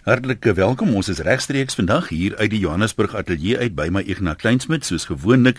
Hartlike 0.00 0.54
welkom. 0.56 0.94
Ons 0.96 1.10
is 1.12 1.18
regstreeks 1.20 1.74
vandag 1.76 2.06
hier 2.08 2.32
uit 2.38 2.48
die 2.54 2.62
Johannesburg 2.62 3.12
Ateljee 3.12 3.58
uit 3.60 3.74
by 3.76 3.90
my 3.92 4.00
Ignas 4.08 4.38
Kleinsmid 4.40 4.86
soos 4.88 5.04
gewoonlik 5.10 5.58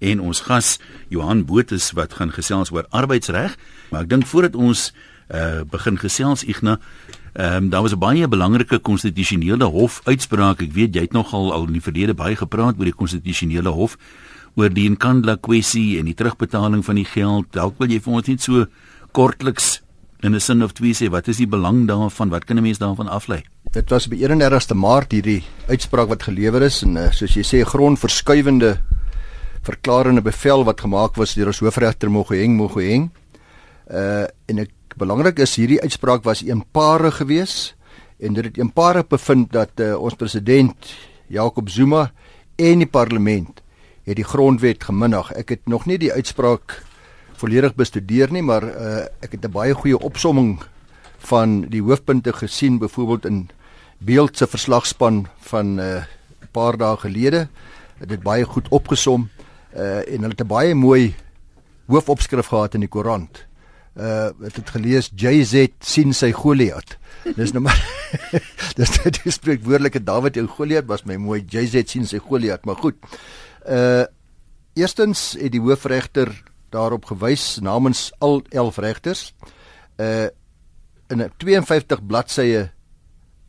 en 0.00 0.22
ons 0.24 0.40
gas 0.46 0.78
Johan 1.12 1.42
Botus 1.44 1.90
wat 1.98 2.16
gaan 2.16 2.32
gesels 2.32 2.72
oor 2.72 2.88
arbeidsreg. 2.88 3.52
Maar 3.92 4.06
ek 4.06 4.08
dink 4.14 4.24
voordat 4.30 4.56
ons 4.56 4.86
uh, 4.88 5.60
begin 5.68 6.00
gesels 6.00 6.46
Ignas, 6.48 6.80
ehm 7.36 7.68
um, 7.68 7.68
daar 7.68 7.84
was 7.84 7.92
'n 7.92 8.00
baie 8.00 8.28
belangrike 8.28 8.78
konstitusionele 8.80 9.68
hof 9.68 10.00
uitspraak. 10.08 10.62
Ek 10.62 10.72
weet 10.72 10.96
jy 10.96 11.04
het 11.04 11.12
nogal 11.12 11.52
al 11.52 11.68
in 11.68 11.76
die 11.76 11.84
verlede 11.84 12.14
baie 12.14 12.36
gepraat 12.36 12.80
oor 12.80 12.88
die 12.88 12.96
konstitusionele 12.96 13.68
hof 13.76 13.98
oor 14.56 14.72
die 14.72 14.88
Nkandla 14.88 15.36
kwessie 15.36 15.98
en 15.98 16.04
die 16.04 16.16
terugbetaling 16.16 16.84
van 16.84 16.94
die 16.94 17.04
geld. 17.04 17.52
Dalk 17.52 17.76
wil 17.78 17.88
jy 17.88 18.00
vir 18.00 18.12
ons 18.12 18.26
net 18.26 18.40
so 18.40 18.66
kortliks 19.12 19.82
in 20.22 20.34
'n 20.34 20.40
sin 20.40 20.62
of 20.62 20.72
twee 20.72 20.94
sê 20.94 21.10
wat 21.10 21.28
is 21.28 21.36
die 21.36 21.48
belang 21.48 21.86
daarvan? 21.86 22.30
Wat 22.30 22.44
kan 22.44 22.56
'n 22.56 22.62
mens 22.62 22.78
daarvan 22.78 23.08
aflei? 23.08 23.44
Dit 23.72 23.88
was 23.88 24.04
op 24.04 24.12
31ste 24.12 24.76
Maart 24.76 25.14
hierdie 25.16 25.38
uitspraak 25.64 26.10
wat 26.10 26.26
gelewer 26.26 26.60
is 26.66 26.82
en 26.84 26.98
uh, 27.00 27.06
soos 27.08 27.32
jy 27.38 27.40
sê 27.40 27.60
grondverskuivende 27.64 28.74
verklarende 29.64 30.20
bevel 30.20 30.66
wat 30.68 30.82
gemaak 30.84 31.16
was 31.16 31.32
deur 31.38 31.48
ons 31.48 31.62
hoofregter 31.64 32.12
Mogoeng 32.12 32.52
Mogoeng. 32.58 33.06
Uh 33.88 34.26
en 34.52 34.60
ek 34.66 34.98
belangrik 35.00 35.40
is 35.40 35.54
hierdie 35.56 35.78
uitspraak 35.80 36.20
was 36.28 36.42
eenparig 36.44 37.16
geweest 37.22 37.72
en 38.20 38.36
dit 38.36 38.50
het 38.50 38.60
eenparig 38.60 39.08
bevind 39.08 39.48
dat 39.56 39.80
uh, 39.80 39.96
ons 39.96 40.20
president 40.20 40.92
Jacob 41.32 41.72
Zuma 41.72 42.10
en 42.60 42.84
die 42.84 42.90
parlement 42.98 43.64
het 44.04 44.20
die 44.20 44.28
grondwet 44.34 44.84
geminnig. 44.84 45.32
Ek 45.32 45.56
het 45.56 45.64
nog 45.64 45.88
nie 45.88 45.96
die 45.96 46.12
uitspraak 46.12 46.76
volledig 47.40 47.72
bestudeer 47.72 48.28
nie, 48.36 48.44
maar 48.44 48.68
uh, 48.68 49.08
ek 49.24 49.40
het 49.40 49.48
'n 49.48 49.56
baie 49.56 49.72
goeie 49.72 49.96
opsomming 49.96 50.60
van 51.24 51.62
die 51.72 51.80
hoofpunte 51.80 52.36
gesien 52.36 52.76
byvoorbeeld 52.76 53.24
in 53.32 53.42
Beeld 54.04 54.36
se 54.36 54.46
verslagspan 54.46 55.26
van 55.40 55.74
'n 55.74 55.78
uh, 55.78 56.02
paar 56.50 56.76
dae 56.76 56.96
gelede. 56.96 57.48
Dit 57.98 58.10
het 58.10 58.22
baie 58.22 58.44
goed 58.44 58.68
opgesom 58.68 59.30
uh, 59.76 59.98
en 59.98 60.20
hulle 60.24 60.34
het 60.34 60.42
'n 60.42 60.46
baie 60.46 60.74
mooi 60.74 61.14
hoofopskrif 61.86 62.46
gehad 62.46 62.74
in 62.74 62.80
die 62.80 62.88
koerant. 62.88 63.46
Uh 63.96 64.30
het 64.40 64.54
dit 64.54 64.70
gelees 64.70 65.10
JZ 65.14 65.66
sien 65.80 66.14
sy 66.16 66.32
Goliat. 66.32 66.96
Dis 67.36 67.52
nou 67.52 67.62
maar 67.62 67.80
dis 68.78 68.90
dit 69.04 69.20
spreek 69.26 69.64
woordelike 69.64 70.02
Dawid 70.02 70.36
en 70.36 70.48
Goliat 70.48 70.86
was 70.88 71.04
my 71.04 71.16
mooi 71.16 71.44
JZ 71.44 71.84
sien 71.86 72.06
sy 72.06 72.18
Goliat, 72.18 72.64
maar 72.64 72.76
goed. 72.76 72.96
Uh 73.68 74.04
eerstens 74.74 75.36
het 75.36 75.52
die 75.52 75.60
hoofregter 75.60 76.32
daarop 76.72 77.04
gewys 77.04 77.58
namens 77.60 78.12
al 78.18 78.40
11 78.48 78.76
regters 78.76 79.34
uh 80.00 80.28
in 81.12 81.20
'n 81.20 81.32
52 81.36 82.06
bladsye 82.06 82.70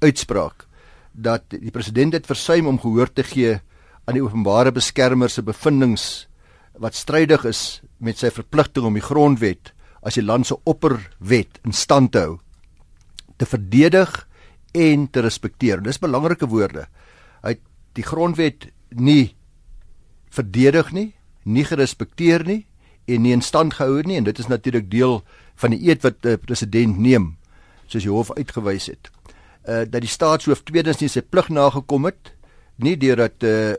uitspraak 0.04 0.68
dat 1.14 1.46
die 1.54 1.72
president 1.72 2.14
het 2.18 2.28
versuim 2.30 2.68
om 2.68 2.80
gehoor 2.82 3.12
te 3.14 3.24
gee 3.24 3.58
aan 4.06 4.18
die 4.18 4.24
openbare 4.24 4.74
beskermer 4.76 5.30
se 5.30 5.44
bevindinge 5.46 6.28
wat 6.82 6.98
strydig 6.98 7.46
is 7.46 7.82
met 8.04 8.20
sy 8.20 8.32
verpligting 8.34 8.88
om 8.90 8.98
die 8.98 9.06
grondwet 9.06 9.72
as 10.04 10.18
die 10.18 10.26
land 10.26 10.50
se 10.50 10.58
opperwet 10.68 11.62
in 11.64 11.76
stand 11.76 12.12
te 12.16 12.26
hou 12.26 12.40
te 13.38 13.48
verdedig 13.50 14.12
en 14.74 15.08
te 15.10 15.22
respekteer. 15.22 15.82
Dis 15.82 16.02
belangrike 16.02 16.48
woorde. 16.50 16.88
Hy 17.44 17.56
het 17.56 17.64
die 17.98 18.06
grondwet 18.06 18.70
nie 18.90 19.34
verdedig 20.34 20.92
nie, 20.94 21.10
nie 21.46 21.66
gerespekteer 21.68 22.46
nie 22.48 22.64
en 23.06 23.26
nie 23.26 23.34
in 23.36 23.44
stand 23.44 23.76
gehou 23.78 24.02
nie 24.08 24.18
en 24.18 24.26
dit 24.26 24.40
is 24.40 24.50
natuurlik 24.50 24.90
deel 24.90 25.20
van 25.62 25.76
die 25.76 25.82
eed 25.90 26.06
wat 26.06 26.22
die 26.26 26.38
president 26.42 26.98
neem 26.98 27.34
soos 27.86 28.06
die 28.06 28.14
hof 28.14 28.32
uitgewys 28.34 28.88
het. 28.90 29.12
Uh 29.64 29.84
dat 29.88 30.02
die 30.04 30.12
staatshoof 30.12 30.64
tweedens 30.68 31.00
nie 31.00 31.12
sy 31.12 31.22
plig 31.24 31.50
nagekom 31.50 32.10
het 32.10 32.34
nie 32.84 32.98
deurdat 33.00 33.44
uh 33.48 33.74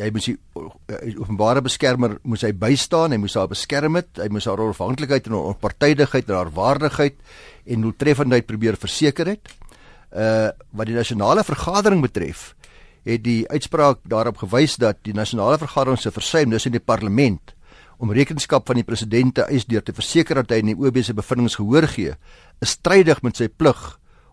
hy 0.00 0.08
moes 0.14 0.28
die 0.30 0.36
uh, 0.56 0.68
openbare 1.18 1.60
beskermer 1.66 2.14
moes 2.22 2.44
hy 2.46 2.52
bystaan, 2.56 3.12
hy 3.12 3.18
moes 3.20 3.34
haar 3.36 3.50
beskerm 3.50 3.98
het, 3.98 4.20
hy 4.22 4.28
moes 4.32 4.46
haar 4.48 4.62
onafhanklikheid 4.62 5.26
en 5.26 5.34
onpartydigheid 5.40 6.30
en 6.30 6.38
haar 6.38 6.52
waardigheid 6.54 7.18
en 7.66 7.84
doeltreffendheid 7.84 8.46
probeer 8.46 8.78
verseker 8.80 9.34
het. 9.34 9.50
Uh 10.10 10.50
wat 10.74 10.90
die 10.90 10.96
nasionale 10.96 11.44
vergadering 11.46 12.02
betref, 12.06 12.54
het 13.06 13.22
die 13.24 13.42
uitspraak 13.50 14.02
daarop 14.08 14.40
gewys 14.42 14.76
dat 14.80 15.02
die 15.06 15.14
nasionale 15.16 15.58
vergadering 15.58 15.98
se 16.00 16.12
versuim 16.14 16.50
dis 16.54 16.66
in 16.66 16.76
die 16.76 16.82
parlement 16.82 17.54
om 18.00 18.12
rekenskap 18.16 18.64
van 18.68 18.80
die 18.80 18.86
president 18.86 19.34
te 19.36 19.44
eis 19.52 19.66
deur 19.68 19.82
te 19.84 19.92
verseker 19.92 20.40
dat 20.40 20.54
hy 20.54 20.62
in 20.62 20.72
die 20.72 20.78
OB 20.78 21.02
se 21.04 21.14
bevindinge 21.16 21.52
gehoor 21.52 21.86
gee, 21.92 22.14
is 22.64 22.76
strydig 22.78 23.20
met 23.22 23.36
sy 23.36 23.50
plig 23.52 23.80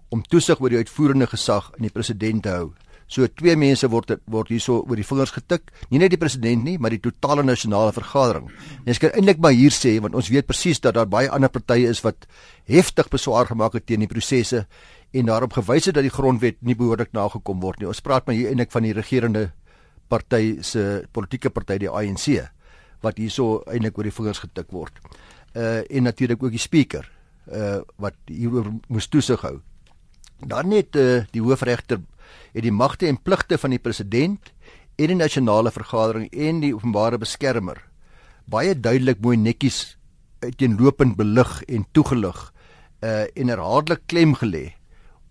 om 0.09 0.23
toesig 0.23 0.59
oor 0.62 0.73
die 0.73 0.81
uitvoerende 0.81 1.28
gesag 1.28 1.72
in 1.78 1.88
die 1.88 1.94
president 1.94 2.44
te 2.44 2.53
hou. 2.56 2.68
So 3.07 3.23
twee 3.40 3.56
mense 3.56 3.88
word 3.88 4.18
word 4.28 4.50
hierso 4.51 4.81
oor 4.81 5.00
die 5.00 5.06
vingers 5.07 5.31
getik, 5.31 5.69
nie 5.91 6.00
net 6.01 6.12
die 6.12 6.19
president 6.19 6.66
nie, 6.68 6.75
maar 6.75 6.91
die 6.91 7.00
totale 7.00 7.44
nasionale 7.44 7.94
vergadering. 7.95 8.50
En 8.84 8.91
ek 8.91 9.00
kan 9.06 9.16
eintlik 9.16 9.40
maar 9.44 9.56
hier 9.56 9.72
sê 9.72 9.94
want 10.03 10.16
ons 10.19 10.28
weet 10.31 10.47
presies 10.47 10.84
dat 10.84 10.97
daar 10.97 11.07
baie 11.07 11.31
ander 11.31 11.51
partye 11.51 11.88
is 11.88 12.03
wat 12.03 12.28
heftig 12.67 13.07
beswaar 13.13 13.47
gemaak 13.47 13.79
het 13.79 13.88
teen 13.88 14.03
die 14.03 14.12
prosesse 14.12 14.66
en 15.16 15.31
daarop 15.31 15.56
gewys 15.56 15.88
het 15.88 15.96
dat 15.96 16.03
die 16.03 16.12
grondwet 16.12 16.59
nie 16.59 16.75
behoorlik 16.75 17.16
nagekom 17.16 17.63
word 17.63 17.79
nie. 17.79 17.88
Ons 17.88 18.03
praat 18.03 18.28
maar 18.28 18.35
hier 18.35 18.51
eintlik 18.51 18.75
van 18.75 18.84
die 18.84 18.96
regerende 18.97 19.46
party 20.12 20.57
se 20.63 21.06
politieke 21.16 21.51
party 21.51 21.79
die 21.85 21.91
ANC 21.91 22.28
wat 23.06 23.19
hierso 23.22 23.62
eintlik 23.72 23.96
oor 23.96 24.09
die 24.09 24.16
vingers 24.19 24.44
getik 24.44 24.75
word. 24.75 25.00
Uh 25.56 25.79
en 25.88 26.03
natuurlik 26.03 26.44
ook 26.44 26.51
die 26.51 26.59
speaker 26.59 27.07
uh 27.47 27.79
wat 27.96 28.19
hieroor 28.28 28.73
moes 28.91 29.07
toesig 29.07 29.47
hou. 29.47 29.62
Dan 30.39 30.69
net 30.69 30.95
uh 30.95 31.23
die 31.31 31.41
hoofregter 31.41 32.01
het 32.53 32.63
die 32.63 32.71
magte 32.71 33.07
en 33.07 33.21
pligte 33.21 33.57
van 33.57 33.73
die 33.73 33.81
president 33.81 34.53
en 34.95 35.07
die 35.07 35.15
nasionale 35.15 35.71
vergadering 35.71 36.29
en 36.31 36.59
die 36.61 36.73
openbare 36.75 37.17
beskermer 37.17 37.83
baie 38.47 38.75
duidelik 38.79 39.19
mooi 39.21 39.35
netjies 39.37 39.97
uiteenlopend 40.39 41.17
belig 41.19 41.61
en 41.67 41.85
toegelig 41.91 42.39
uh 43.03 43.25
en 43.27 43.51
herhaaldelik 43.51 44.05
klem 44.07 44.35
gelê 44.39 44.71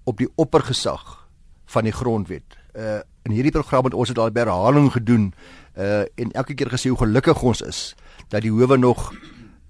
op 0.04 0.18
die 0.18 0.28
oppergesag 0.36 1.26
van 1.66 1.84
die 1.88 1.94
grondwet. 1.94 2.58
Uh 2.74 3.00
in 3.26 3.34
hierdie 3.34 3.54
program 3.54 3.88
het 3.88 3.94
ons 3.94 4.12
dit 4.12 4.18
al 4.18 4.30
by 4.30 4.44
herhaling 4.44 4.92
gedoen 4.92 5.32
uh 5.74 6.04
en 6.04 6.32
elke 6.32 6.54
keer 6.54 6.70
gesê 6.70 6.92
hoe 6.92 7.00
gelukkig 7.02 7.42
ons 7.42 7.62
is 7.62 7.80
dat 8.28 8.44
die 8.44 8.52
howe 8.52 8.76
nog 8.76 9.10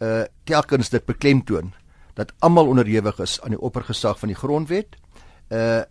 uh 0.02 0.24
telkens 0.44 0.90
dit 0.90 1.06
beklemtoon 1.06 1.72
dat 2.16 2.32
almal 2.40 2.68
onderhewig 2.72 3.18
is 3.20 3.40
aan 3.44 3.52
die 3.52 3.60
oppergesag 3.60 4.18
van 4.18 4.32
die 4.32 4.38
grondwet. 4.38 4.96
Uh 5.50 5.82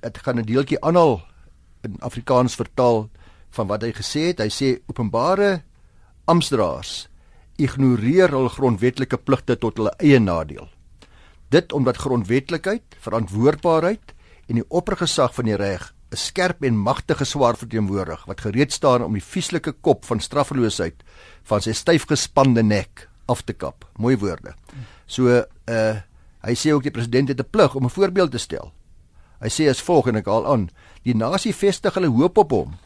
dit 0.00 0.18
gaan 0.18 0.38
'n 0.38 0.48
deeltjie 0.48 0.80
aanhaal 0.80 1.20
in 1.82 1.96
Afrikaans 2.00 2.54
vertaal 2.54 3.10
van 3.50 3.66
wat 3.66 3.82
hy 3.82 3.92
gesê 3.92 4.32
het. 4.32 4.40
Hy 4.40 4.48
sê 4.48 4.80
openbare 4.86 5.62
amptdraers 6.24 7.08
ignoreer 7.60 8.32
hul 8.32 8.48
grondwetlike 8.48 9.18
pligte 9.18 9.58
tot 9.58 9.76
hulle 9.76 9.92
eie 9.98 10.18
nadeel. 10.18 10.68
Dit 11.50 11.72
omdat 11.72 11.96
grondwetlikheid, 11.96 12.96
verantwoordbaarheid 12.98 14.14
en 14.48 14.60
die 14.60 14.68
oppergesag 14.68 15.34
van 15.34 15.44
die 15.44 15.56
reg 15.56 15.92
'n 16.10 16.16
skerp 16.16 16.64
en 16.64 16.76
magtige 16.76 17.24
swaar 17.24 17.56
verteenwoordig 17.56 18.24
wat 18.26 18.40
gereed 18.40 18.72
staan 18.72 19.04
om 19.04 19.12
die 19.12 19.22
vieslike 19.22 19.72
kop 19.72 20.04
van 20.04 20.20
straffeloosheid 20.20 21.02
van 21.42 21.60
sy 21.60 21.72
styf 21.72 22.06
gespande 22.06 22.62
nek 22.62 23.08
af 23.26 23.42
te 23.42 23.52
kap. 23.52 23.84
Mooi 23.96 24.16
woorde. 24.16 24.54
So 25.06 25.44
uh 25.66 25.96
hy 26.40 26.54
sê 26.56 26.72
ook 26.72 26.82
die 26.82 26.90
president 26.90 27.28
het 27.28 27.40
'n 27.40 27.50
plig 27.50 27.74
om 27.74 27.84
'n 27.84 27.90
voorbeeld 27.90 28.30
te 28.30 28.38
stel. 28.38 28.72
Hy 29.40 29.48
sê 29.48 29.68
as 29.70 29.82
volg 29.82 30.08
en 30.08 30.16
ek 30.16 30.26
haal 30.26 30.46
aan: 30.46 30.70
Die 31.04 31.14
nasie 31.14 31.52
vestig 31.52 31.94
hulle 31.94 32.12
hoop 32.12 32.38
op 32.38 32.50
hom 32.50 32.78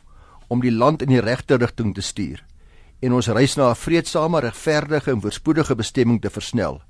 om 0.49 0.61
die 0.61 0.71
land 0.71 1.03
in 1.03 1.09
die 1.09 1.23
regte 1.25 1.57
rigting 1.57 1.95
te 1.95 2.03
stuur 2.03 2.45
en 3.05 3.13
ons 3.13 3.29
reis 3.29 3.57
na 3.57 3.71
'n 3.71 3.77
vredesame, 3.77 4.41
regverdige 4.41 5.11
en 5.11 5.21
voorspoedige 5.21 5.75
bestemming 5.75 6.21
te 6.23 6.31
versnel. 6.31 6.81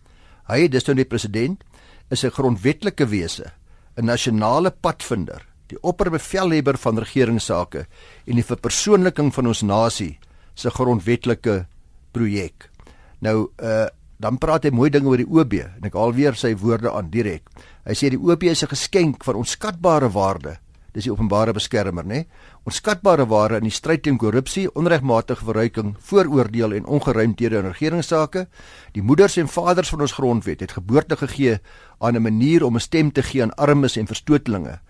Hy, 0.48 0.68
dis 0.68 0.86
nou 0.86 0.94
die 0.94 1.04
president, 1.04 1.64
is 2.10 2.24
'n 2.24 2.30
grondwetlike 2.30 3.06
wese, 3.06 3.52
'n 3.96 4.04
nasionale 4.04 4.70
padvinder 4.70 5.42
die 5.66 5.78
opperbevelhebber 5.82 6.78
van 6.78 6.98
regeringsake 6.98 7.86
en 8.26 8.34
die 8.34 8.44
verpersoonliking 8.44 9.32
van 9.34 9.46
ons 9.46 9.62
nasie 9.62 10.18
se 10.54 10.70
grondwetlike 10.70 11.66
projek. 12.12 12.70
Nou 13.20 13.50
uh 13.58 13.88
dan 14.18 14.38
praat 14.38 14.64
hy 14.64 14.70
mooi 14.70 14.90
dinge 14.90 15.08
oor 15.10 15.20
die 15.20 15.28
OB 15.28 15.54
en 15.60 15.88
ek 15.88 15.96
haal 15.98 16.14
weer 16.14 16.36
sy 16.38 16.54
woorde 16.56 16.92
aan 16.92 17.10
direk. 17.10 17.48
Hy 17.84 17.96
sê 17.98 18.10
die 18.10 18.20
OB 18.20 18.44
is 18.50 18.62
'n 18.62 18.72
geskenk 18.72 19.24
van 19.24 19.36
onskatbare 19.36 20.10
waarde. 20.12 20.58
Dis 20.94 21.04
die 21.04 21.12
openbare 21.12 21.52
beskermer, 21.52 22.04
né? 22.04 22.26
Onskatbare 22.64 23.26
waarde 23.26 23.56
in 23.56 23.64
die 23.64 23.70
stryd 23.70 24.02
teen 24.02 24.16
korrupsie, 24.16 24.68
onregmatige 24.74 25.44
verryking, 25.44 25.96
vooroordeel 25.98 26.72
en 26.72 26.86
ongeruimthede 26.86 27.58
in 27.58 27.66
regeringsake. 27.66 28.46
Die 28.92 29.02
moeders 29.02 29.36
en 29.36 29.48
vaders 29.48 29.88
van 29.88 30.00
ons 30.00 30.12
grondwet 30.12 30.60
het 30.60 30.72
geboorte 30.72 31.16
gegee 31.16 31.58
aan 31.98 32.14
'n 32.16 32.22
manier 32.22 32.64
om 32.64 32.76
'n 32.76 32.80
stem 32.80 33.12
te 33.12 33.22
gee 33.22 33.42
aan 33.42 33.54
armes 33.56 33.96
en 33.96 34.06
verstotelinge 34.06 34.80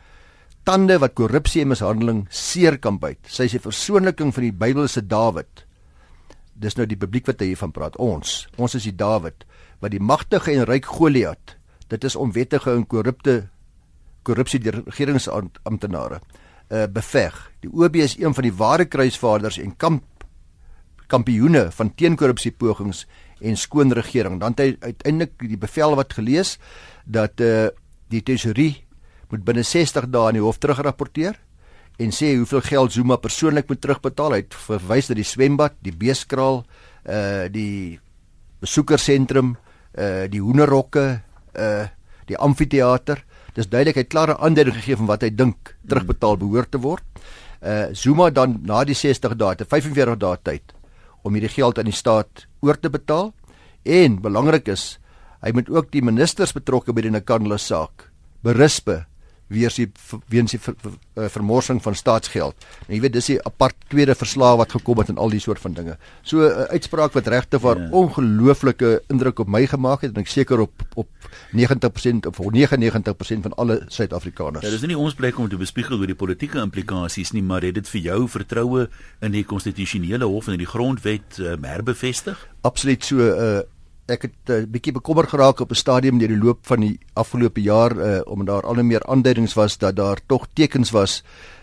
tande 0.64 0.96
wat 1.00 1.12
korrupsie 1.18 1.60
en 1.62 1.68
mishandeling 1.74 2.24
seer 2.32 2.78
kan 2.80 2.96
byt. 3.00 3.20
Sy 3.28 3.48
is 3.48 3.56
die 3.58 3.62
versoonliking 3.62 4.32
van 4.32 4.46
die 4.46 4.54
Bybelse 4.64 5.02
Dawid. 5.04 5.63
Dis 6.54 6.76
nou 6.78 6.86
die 6.86 6.98
publiek 6.98 7.26
wat 7.26 7.42
hiervan 7.42 7.72
praat. 7.74 7.96
Ons, 7.98 8.44
ons 8.56 8.74
is 8.74 8.86
die 8.86 8.94
Dawid 8.96 9.46
wat 9.82 9.92
die 9.92 10.00
magtige 10.00 10.52
en 10.54 10.64
ryk 10.68 10.86
Goliat. 10.86 11.56
Dit 11.90 12.04
is 12.04 12.16
onwettige 12.16 12.72
en 12.72 12.86
korrupte 12.86 13.48
korrupsie 14.24 14.60
deur 14.62 14.80
regeringsamptenare 14.86 16.20
uh 16.72 16.86
beveg. 16.88 17.34
Die 17.60 17.68
OB 17.68 17.98
is 18.00 18.16
een 18.16 18.32
van 18.34 18.46
die 18.46 18.54
ware 18.56 18.86
kruisvaarders 18.88 19.58
en 19.60 19.76
kamp 19.76 20.04
kampioene 21.12 21.68
van 21.76 21.92
teenkorrupsie 21.94 22.54
pogings 22.56 23.04
en 23.44 23.58
skoon 23.60 23.92
regering. 23.92 24.38
Dan 24.40 24.56
het 24.56 24.62
hy 24.62 24.76
uiteindelik 24.80 25.36
die 25.38 25.60
bevel 25.60 25.96
wat 26.00 26.16
gelees 26.16 26.56
dat 27.04 27.40
uh 27.44 27.68
die 28.08 28.22
tesorie 28.22 28.84
moet 29.30 29.44
binne 29.44 29.64
60 29.66 30.08
dae 30.12 30.28
aan 30.28 30.38
die 30.38 30.44
hof 30.44 30.60
terugrapporteer 30.62 31.36
en 31.96 32.14
sê 32.14 32.34
hoeveel 32.36 32.62
geld 32.66 32.92
Zuma 32.92 33.16
persoonlik 33.22 33.68
moet 33.70 33.80
terugbetaal. 33.80 34.34
Hy 34.34 34.42
het 34.42 34.56
verwys 34.66 35.10
dat 35.10 35.18
die 35.20 35.26
swembad, 35.26 35.76
die 35.84 35.94
beeskraal, 35.94 36.64
uh 37.04 37.46
die 37.52 38.00
besoekersentrum, 38.64 39.54
uh 39.98 40.26
die 40.30 40.42
hoenderhokke, 40.42 41.06
uh 41.54 41.86
die 42.26 42.38
amfitheater. 42.40 43.20
Dis 43.54 43.68
duidelik 43.70 44.00
hy 44.00 44.06
het 44.06 44.10
klare 44.10 44.38
aanduiding 44.42 44.78
gegee 44.80 44.98
van 44.98 45.10
wat 45.12 45.22
hy 45.22 45.30
dink 45.30 45.74
terugbetaal 45.86 46.40
behoort 46.40 46.72
te 46.72 46.80
word. 46.82 47.04
Uh 47.62 47.92
Zuma 47.94 48.30
dan 48.30 48.58
na 48.66 48.82
die 48.84 48.96
60 48.98 49.36
dae, 49.38 49.54
te 49.60 49.68
45 49.68 50.18
dae 50.18 50.40
tyd 50.42 50.74
om 51.24 51.32
hierdie 51.32 51.52
geld 51.52 51.80
aan 51.80 51.88
die 51.88 51.96
staat 51.96 52.44
oor 52.64 52.76
te 52.76 52.90
betaal 52.92 53.32
en 53.84 54.20
belangrik 54.24 54.68
is 54.72 54.98
hy 55.44 55.52
moet 55.56 55.70
ook 55.72 55.90
die 55.92 56.04
ministers 56.04 56.52
betrokke 56.56 56.92
by 56.96 57.04
die 57.04 57.12
Nkandla 57.12 57.56
saak 57.60 58.08
berispe 58.44 59.04
weens 59.46 59.74
die 59.74 59.90
weens 60.28 60.50
die 60.54 60.60
ver, 60.60 60.74
ver, 60.80 60.92
ver, 61.14 61.30
vermorsing 61.30 61.82
van 61.82 61.94
staatsgeld. 61.94 62.66
En 62.86 62.94
jy 62.94 63.00
weet 63.00 63.12
dis 63.12 63.28
'n 63.28 63.40
apart 63.44 63.74
tweede 63.88 64.14
verslag 64.14 64.56
wat 64.56 64.70
gekom 64.70 64.98
het 64.98 65.08
en 65.08 65.18
al 65.18 65.30
die 65.30 65.40
soort 65.40 65.60
van 65.60 65.72
dinge. 65.72 65.96
So 66.22 66.38
'n 66.38 66.50
uh, 66.50 66.64
uitspraak 66.72 67.12
wat 67.12 67.26
regte 67.26 67.58
waar 67.58 67.78
ja. 67.78 67.88
ongelooflike 67.90 69.02
indruk 69.08 69.38
op 69.38 69.48
my 69.48 69.66
gemaak 69.66 70.00
het 70.00 70.14
en 70.14 70.20
ek 70.20 70.28
seker 70.28 70.60
op 70.60 70.72
op 70.94 71.08
90% 71.52 72.26
of 72.26 72.38
99% 72.38 73.42
van 73.42 73.54
alle 73.54 73.84
Suid-Afrikaners. 73.88 74.64
Ja, 74.64 74.70
dis 74.70 74.80
nie 74.80 74.98
ons 74.98 75.14
plek 75.14 75.38
om 75.38 75.48
te 75.48 75.56
bespiegel 75.56 75.98
oor 75.98 76.06
die 76.06 76.14
politieke 76.14 76.58
implikasies 76.58 77.32
nie, 77.32 77.42
maar 77.42 77.62
het 77.62 77.74
dit 77.74 77.88
vir 77.88 78.00
jou 78.00 78.28
vertroue 78.28 78.88
in 79.20 79.32
die 79.32 79.44
konstitusionele 79.44 80.24
hof 80.24 80.46
en 80.46 80.52
in 80.52 80.58
die 80.58 80.70
grondwet 80.70 81.38
uh, 81.38 81.54
herbevestig? 81.62 82.48
Absoluut 82.62 83.04
so 83.04 83.16
uh, 83.18 83.58
eh, 83.58 83.62
ek 84.06 84.22
het 84.22 84.36
'n 84.48 84.52
uh, 84.52 84.58
eh, 84.58 84.68
bietjie 84.68 84.92
bekommer 84.92 85.26
geraak 85.28 85.60
op 85.60 85.70
'n 85.70 85.74
stadium 85.74 86.18
deur 86.18 86.28
die 86.28 86.44
loop 86.44 86.66
van 86.66 86.80
die 86.80 86.98
afgelope 87.14 87.62
jaar 87.62 87.96
uh, 87.96 88.20
omdat 88.24 88.46
daar 88.46 88.66
al 88.66 88.82
meer 88.82 89.04
aanduidings 89.06 89.54
was 89.54 89.78
dat 89.78 89.96
daar 89.96 90.18
tog 90.26 90.46
tekens 90.52 90.90
was 90.90 91.22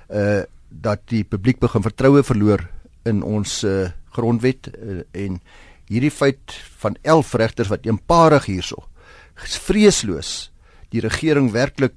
uh 0.09 0.43
dat 0.73 0.99
die 1.05 1.23
publiek 1.23 1.59
begin 1.59 1.81
vertroue 1.81 2.23
verloor 2.23 2.69
in 3.03 3.23
ons 3.23 3.63
uh, 3.63 3.89
grondwet 4.09 4.71
uh, 4.71 5.03
en 5.11 5.41
hierdie 5.87 6.11
feit 6.11 6.53
van 6.77 6.95
11 7.01 7.33
regters 7.33 7.67
wat 7.67 7.85
eenparig 7.85 8.45
hierso 8.45 8.87
vreesloos 9.35 10.51
die 10.89 11.01
regering 11.01 11.51
werklik 11.51 11.93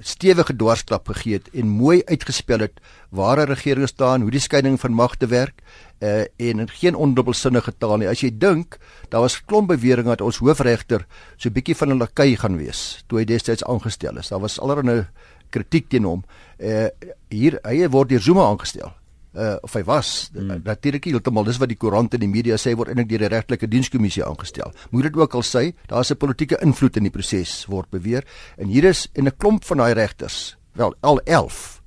stewige 0.00 0.56
dwarsklap 0.56 1.08
gegee 1.08 1.38
het 1.38 1.48
en 1.54 1.68
mooi 1.68 2.02
uitgespel 2.04 2.58
het 2.58 2.80
waar 3.10 3.38
'n 3.38 3.52
regering 3.52 3.88
staan, 3.88 4.20
hoe 4.20 4.30
die 4.30 4.40
skeiding 4.40 4.80
van 4.80 4.92
magte 4.92 5.26
werk 5.26 5.62
uh, 6.00 6.24
en 6.36 6.68
geen 6.68 6.94
ondubbelsinnige 6.94 7.72
taal 7.78 7.96
nie. 7.96 8.08
As 8.08 8.20
jy 8.20 8.30
dink, 8.38 8.78
daar 9.08 9.20
was 9.20 9.44
klomp 9.44 9.68
beweringe 9.68 10.08
dat 10.08 10.20
ons 10.20 10.38
hoofregter 10.38 11.06
so 11.36 11.48
'n 11.48 11.52
bietjie 11.52 11.76
van 11.76 11.88
'n 11.92 11.98
lakai 11.98 12.36
gaan 12.36 12.56
wees 12.56 13.04
toe 13.06 13.18
hy 13.18 13.24
destyds 13.24 13.64
aangestel 13.64 14.18
is. 14.18 14.28
Daar 14.28 14.40
was 14.40 14.60
allerlei 14.60 15.06
kritiek 15.50 15.88
teen 15.88 16.04
hom. 16.04 16.24
Uh 16.58 16.88
hier 17.28 17.58
hy 17.62 17.88
word 17.88 18.08
deur 18.08 18.20
Zuma 18.20 18.42
aangestel. 18.42 18.92
Uh 19.36 19.56
of 19.62 19.74
hy 19.76 19.82
was 19.84 20.30
hmm. 20.32 20.62
natuurlik 20.64 21.04
heeltemal 21.04 21.44
dis 21.44 21.58
wat 21.60 21.68
die 21.68 21.76
koerante 21.76 22.16
en 22.16 22.24
die 22.24 22.32
media 22.32 22.56
sê 22.56 22.72
word 22.72 22.88
eintlik 22.88 23.10
deur 23.10 23.26
die 23.26 23.32
regtelike 23.34 23.68
dienskommissie 23.68 24.24
aangestel. 24.24 24.72
Moet 24.90 25.10
dit 25.10 25.16
ook 25.20 25.34
al 25.34 25.44
sê, 25.44 25.74
daar's 25.92 26.10
'n 26.10 26.16
politieke 26.16 26.56
invloed 26.62 26.96
in 26.96 27.02
die 27.02 27.12
proses 27.12 27.66
word 27.68 27.90
beweer 27.90 28.24
en 28.56 28.68
hier 28.68 28.84
is 28.84 29.08
en 29.14 29.26
'n 29.28 29.36
klomp 29.36 29.64
van 29.64 29.76
daai 29.76 29.94
regters, 29.94 30.56
wel 30.72 30.94
al 31.00 31.20
11 31.24 31.82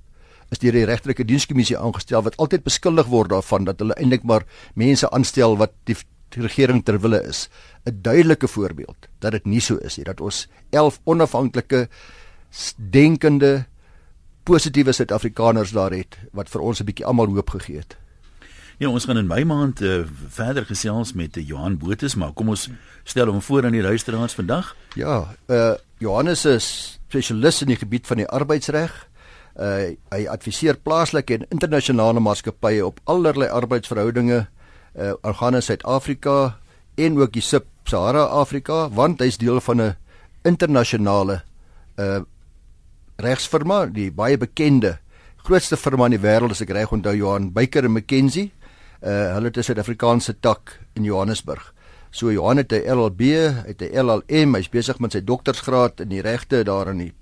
is 0.52 0.60
deur 0.60 0.74
die 0.74 0.86
regterlike 0.86 1.26
dienskommissie 1.26 1.78
aangestel 1.78 2.24
wat 2.26 2.38
altyd 2.38 2.64
beskuldig 2.66 3.10
word 3.12 3.30
daarvan 3.30 3.66
dat 3.66 3.80
hulle 3.80 3.98
eintlik 4.02 4.24
maar 4.24 4.46
mense 4.76 5.10
aanstel 5.14 5.58
wat 5.58 5.74
die 5.90 5.98
regering 6.38 6.84
ter 6.86 7.00
wille 7.02 7.22
is. 7.26 7.50
'n 7.86 8.02
Duidelike 8.02 8.48
voorbeeld 8.48 9.08
dat 9.20 9.32
dit 9.32 9.46
nie 9.46 9.62
so 9.62 9.78
is 9.78 9.98
nie 9.98 10.06
dat 10.06 10.22
ons 10.22 10.48
11 10.72 11.00
onafhanklike 11.06 11.88
denkende 12.78 13.66
positiewe 14.50 14.94
Suid-Afrikaners 14.96 15.74
daar 15.78 15.94
het 15.94 16.18
wat 16.34 16.50
vir 16.50 16.62
ons 16.62 16.80
'n 16.82 16.86
bietjie 16.86 17.06
almal 17.06 17.30
hoop 17.36 17.50
gegee 17.50 17.78
het. 17.78 17.98
Ja, 18.78 18.90
ons 18.90 19.06
gaan 19.06 19.18
in 19.18 19.28
my 19.28 19.44
maand 19.44 19.82
uh, 19.82 20.06
verder 20.28 20.66
gesels 20.66 21.14
met 21.14 21.38
uh, 21.38 21.48
Johan 21.48 21.78
Botus, 21.78 22.16
maar 22.16 22.32
kom 22.34 22.50
ons 22.50 22.70
stel 23.04 23.28
hom 23.28 23.42
voor 23.42 23.66
aan 23.66 23.76
die 23.76 23.82
luisteraars 23.82 24.34
vandag. 24.34 24.76
Ja, 24.96 25.36
uh 25.48 25.74
Johannes 26.00 26.46
is 26.46 27.00
spesialis 27.08 27.62
in 27.62 27.68
die 27.68 27.76
gebied 27.76 28.08
van 28.08 28.18
die 28.18 28.28
arbeidsreg. 28.28 29.08
Uh, 29.60 29.98
hy 30.10 30.28
adviseer 30.28 30.78
plaaslike 30.78 31.34
en 31.34 31.46
internasionale 31.50 32.20
maatskappye 32.20 32.86
op 32.86 33.00
allerlei 33.04 33.50
arbeidsverhoudinge 33.50 34.48
uh 34.96 35.14
organe 35.22 35.62
Suid-Afrika 35.62 36.58
en 36.96 37.20
ook 37.20 37.34
die 37.34 37.42
Sub-Sahara 37.42 38.24
Afrika 38.24 38.90
want 38.90 39.20
hy's 39.20 39.38
deel 39.38 39.60
van 39.62 39.82
'n 39.82 39.96
internasionale 40.44 41.42
uh 42.00 42.24
regsfirma, 43.20 43.86
die 43.92 44.12
baie 44.12 44.38
bekende 44.38 44.98
grootste 45.46 45.78
firma 45.80 46.06
in 46.10 46.18
die 46.18 46.22
wêreld 46.22 46.54
as 46.54 46.62
ek 46.64 46.74
reg 46.76 46.92
onthou 46.94 47.16
Johan 47.16 47.50
Baker 47.56 47.88
and 47.88 47.96
McKenzie. 47.96 48.52
Uh 49.00 49.34
hulle 49.36 49.50
het 49.50 49.58
'n 49.58 49.64
Suid-Afrikaanse 49.64 50.40
tak 50.42 50.80
in 50.96 51.04
Johannesburg. 51.04 51.74
So 52.12 52.32
Johan 52.32 52.58
het 52.58 52.72
'n 52.72 52.86
LLB, 52.86 53.22
het 53.66 53.82
'n 53.82 53.96
LLM, 53.96 54.56
hy's 54.56 54.70
besig 54.70 55.00
met 55.00 55.12
sy 55.12 55.22
doktorsgraad 55.22 56.02
in 56.02 56.10
die 56.10 56.22
regte 56.22 56.64
daar 56.64 56.90
in 56.90 56.98
die 56.98 57.14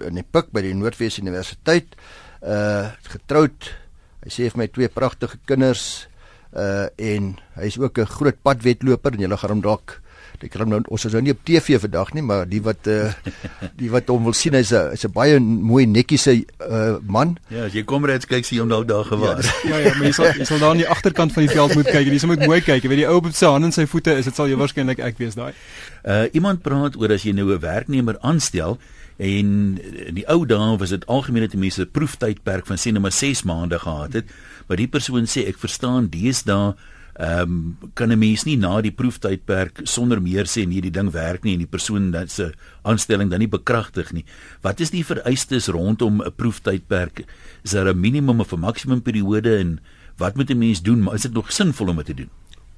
in 0.00 0.14
die 0.14 0.26
Pik 0.30 0.52
by 0.52 0.60
die 0.62 0.74
Noordwes 0.74 1.18
Universiteit. 1.18 1.94
Uh 2.42 2.90
getroud. 3.02 3.70
Hy 4.24 4.30
sê 4.30 4.50
vir 4.50 4.58
my 4.58 4.66
twee 4.66 4.88
pragtige 4.88 5.38
kinders 5.46 6.08
uh 6.56 6.88
en 6.96 7.38
hy's 7.54 7.78
ook 7.78 7.98
'n 7.98 8.06
groot 8.06 8.42
padwedloper 8.42 9.12
en 9.12 9.20
jy 9.20 9.36
gaan 9.36 9.50
hom 9.50 9.60
dalk 9.60 10.02
ek 10.44 10.54
kan 10.56 10.68
nou 10.68 10.80
ons 10.88 11.04
is 11.04 11.12
nou 11.12 11.22
nie 11.22 11.34
op 11.34 11.42
TV 11.44 11.78
vandag 11.80 12.12
nie 12.14 12.22
maar 12.22 12.46
die 12.48 12.60
wat 12.62 12.86
uh 12.90 13.12
die 13.80 13.90
wat 13.92 14.08
hom 14.12 14.24
wil 14.28 14.36
sien 14.36 14.54
hy's 14.54 14.72
'n 14.72 14.92
hy's 14.94 15.04
'n 15.06 15.12
baie 15.12 15.38
mooi 15.40 15.86
netjiese 15.86 16.44
uh 16.68 16.98
man. 17.02 17.36
Ja, 17.48 17.66
as 17.66 17.72
jy 17.72 17.84
kom 17.84 18.04
reeds 18.04 18.26
kyk 18.26 18.44
sien 18.44 18.58
jy 18.58 18.62
hom 18.62 18.72
dalk 18.72 18.88
daar 18.88 19.04
gewas. 19.04 19.46
Ja, 19.64 19.76
ja, 19.76 19.88
ja, 19.88 19.94
maar 19.98 20.06
jy 20.06 20.12
sal 20.12 20.32
jy 20.38 20.44
sal 20.44 20.58
daar 20.58 20.70
aan 20.70 20.82
die 20.82 20.88
agterkant 20.88 21.32
van 21.32 21.46
die 21.46 21.54
veld 21.54 21.74
moet 21.74 21.90
kyk 21.90 22.06
en 22.06 22.18
jy 22.18 22.26
moet 22.26 22.46
mooi 22.46 22.60
kyk. 22.60 22.82
Jy 22.82 22.88
weet 22.88 23.02
die 23.04 23.08
ou 23.08 23.16
op 23.16 23.30
sy 23.32 23.46
hande 23.46 23.66
en 23.70 23.72
sy 23.72 23.86
voete 23.86 24.16
is 24.18 24.24
dit 24.24 24.34
sal 24.34 24.48
jy 24.48 24.56
waarskynlik 24.56 24.98
ek 24.98 25.18
wees 25.18 25.34
daai. 25.34 25.52
Uh 26.04 26.26
iemand 26.32 26.62
praat 26.62 26.96
oor 26.96 27.12
as 27.12 27.22
jy 27.22 27.32
nou 27.32 27.52
'n 27.52 27.60
werknemer 27.60 28.18
aanstel 28.20 28.78
En 29.16 29.78
in 30.06 30.16
die 30.16 30.24
ou 30.26 30.46
dae 30.48 30.76
was 30.80 30.90
dit 30.90 31.04
algemeen 31.06 31.44
dat 31.46 31.54
mense 31.54 31.82
'n 31.82 31.90
proeftydperk 31.90 32.66
van 32.66 32.78
sien 32.78 33.00
maar 33.00 33.12
6 33.12 33.42
maande 33.42 33.78
gehad 33.78 34.12
het. 34.12 34.24
Maar 34.66 34.76
die 34.76 34.88
persoon 34.88 35.26
sê 35.26 35.46
ek 35.46 35.58
verstaan 35.58 36.08
deesdae 36.08 36.74
ehm 37.12 37.42
um, 37.42 37.78
kan 37.94 38.10
'n 38.12 38.18
mens 38.18 38.44
nie 38.44 38.56
na 38.56 38.80
die 38.80 38.92
proeftydperk 38.92 39.80
sonder 39.84 40.22
meer 40.22 40.46
sê 40.46 40.66
nee 40.66 40.80
die 40.80 40.90
ding 40.90 41.10
werk 41.10 41.44
nie 41.44 41.52
en 41.52 41.58
die 41.58 41.66
persoon 41.66 42.10
dat 42.10 42.30
se 42.30 42.52
aanstelling 42.82 43.30
dan 43.30 43.38
nie 43.38 43.48
bekragtig 43.48 44.12
nie. 44.12 44.24
Wat 44.62 44.80
is 44.80 44.90
die 44.90 45.04
vereistes 45.04 45.68
rondom 45.68 46.22
'n 46.22 46.32
proeftydperk? 46.36 47.24
Is 47.62 47.70
daar 47.70 47.92
'n 47.92 48.00
minimum 48.00 48.40
of 48.40 48.52
'n 48.52 48.60
maksimum 48.60 49.02
periode 49.02 49.58
en 49.58 49.80
wat 50.16 50.36
moet 50.36 50.50
'n 50.50 50.58
mens 50.58 50.82
doen? 50.82 51.02
Maar 51.02 51.14
is 51.14 51.22
dit 51.22 51.32
nog 51.32 51.52
sinvol 51.52 51.88
om 51.88 51.96
dit 51.96 52.06
te 52.06 52.14
doen? 52.14 52.30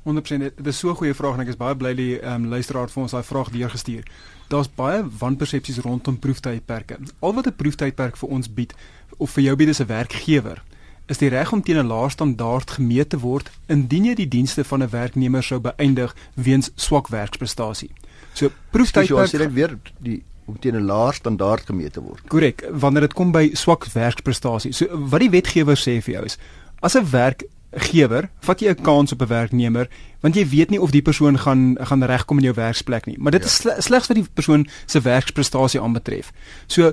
100% 0.04 0.56
dit 0.56 0.66
is 0.66 0.78
so 0.78 0.90
'n 0.90 0.96
goeie 0.96 1.14
vraag 1.14 1.34
en 1.34 1.40
ek 1.40 1.48
is 1.48 1.56
baie 1.56 1.76
bly 1.76 1.94
die 1.94 2.20
ehm 2.20 2.44
um, 2.44 2.48
luisteraar 2.48 2.90
vir 2.90 3.02
ons 3.02 3.12
daai 3.12 3.22
vraag 3.22 3.50
deurgestuur. 3.50 4.02
Daar's 4.48 4.68
baie 4.68 5.04
wanpersepsies 5.18 5.78
rondom 5.78 6.18
proeftydperke. 6.18 6.98
Al 7.20 7.34
wat 7.34 7.46
'n 7.46 7.56
proeftydperk 7.56 8.16
vir 8.16 8.28
ons 8.28 8.54
bied 8.54 8.74
of 9.16 9.30
vir 9.30 9.42
jou 9.44 9.56
bied 9.56 9.68
as 9.68 9.80
'n 9.80 9.86
werkgewer, 9.86 10.62
is 11.06 11.18
die 11.18 11.28
reg 11.28 11.52
om 11.52 11.62
teen 11.62 11.78
'n 11.78 11.86
laer 11.86 12.10
standaard 12.10 12.70
gemeet 12.70 13.10
te 13.10 13.18
word 13.18 13.50
indien 13.66 14.04
jy 14.04 14.14
die 14.14 14.28
dienste 14.28 14.64
van 14.64 14.82
'n 14.82 14.90
werknemer 14.90 15.42
sou 15.42 15.60
beëindig 15.60 16.14
weens 16.34 16.70
swak 16.74 17.08
werksprestasie. 17.08 17.90
So 18.32 18.50
proeftydperk 18.70 19.28
sê 19.28 19.38
dit 19.38 19.52
weer 19.52 19.78
die 19.98 20.22
om 20.46 20.58
teen 20.58 20.76
'n 20.76 20.84
laer 20.84 21.14
standaard 21.14 21.66
gemeet 21.66 21.92
te 21.92 22.00
word. 22.00 22.22
Korrek, 22.28 22.64
wanneer 22.70 23.00
dit 23.00 23.14
kom 23.14 23.32
by 23.32 23.50
swak 23.52 23.86
werksprestasie. 23.92 24.72
So 24.72 24.86
wat 25.08 25.20
die 25.20 25.30
wetgewer 25.30 25.76
sê 25.76 26.02
vir 26.02 26.14
jou 26.14 26.24
is 26.24 26.38
as 26.80 26.96
'n 26.96 27.10
werk 27.10 27.44
gewer, 27.74 28.30
vat 28.40 28.60
jy 28.60 28.68
'n 28.68 28.82
kans 28.82 29.12
op 29.12 29.22
'n 29.22 29.26
werknemer 29.26 29.88
want 30.20 30.34
jy 30.34 30.48
weet 30.48 30.70
nie 30.70 30.80
of 30.80 30.90
die 30.90 31.02
persoon 31.02 31.38
gaan 31.38 31.76
gaan 31.80 32.04
regkom 32.04 32.38
in 32.38 32.44
jou 32.44 32.54
werksplek 32.54 33.06
nie. 33.06 33.16
Maar 33.18 33.32
dit 33.32 33.42
ja. 33.42 33.46
is 33.46 33.84
slegs 33.84 34.06
wat 34.06 34.16
die 34.16 34.26
persoon 34.34 34.66
se 34.86 35.00
werksprestasie 35.00 35.80
aanbetref. 35.80 36.32
So 36.66 36.92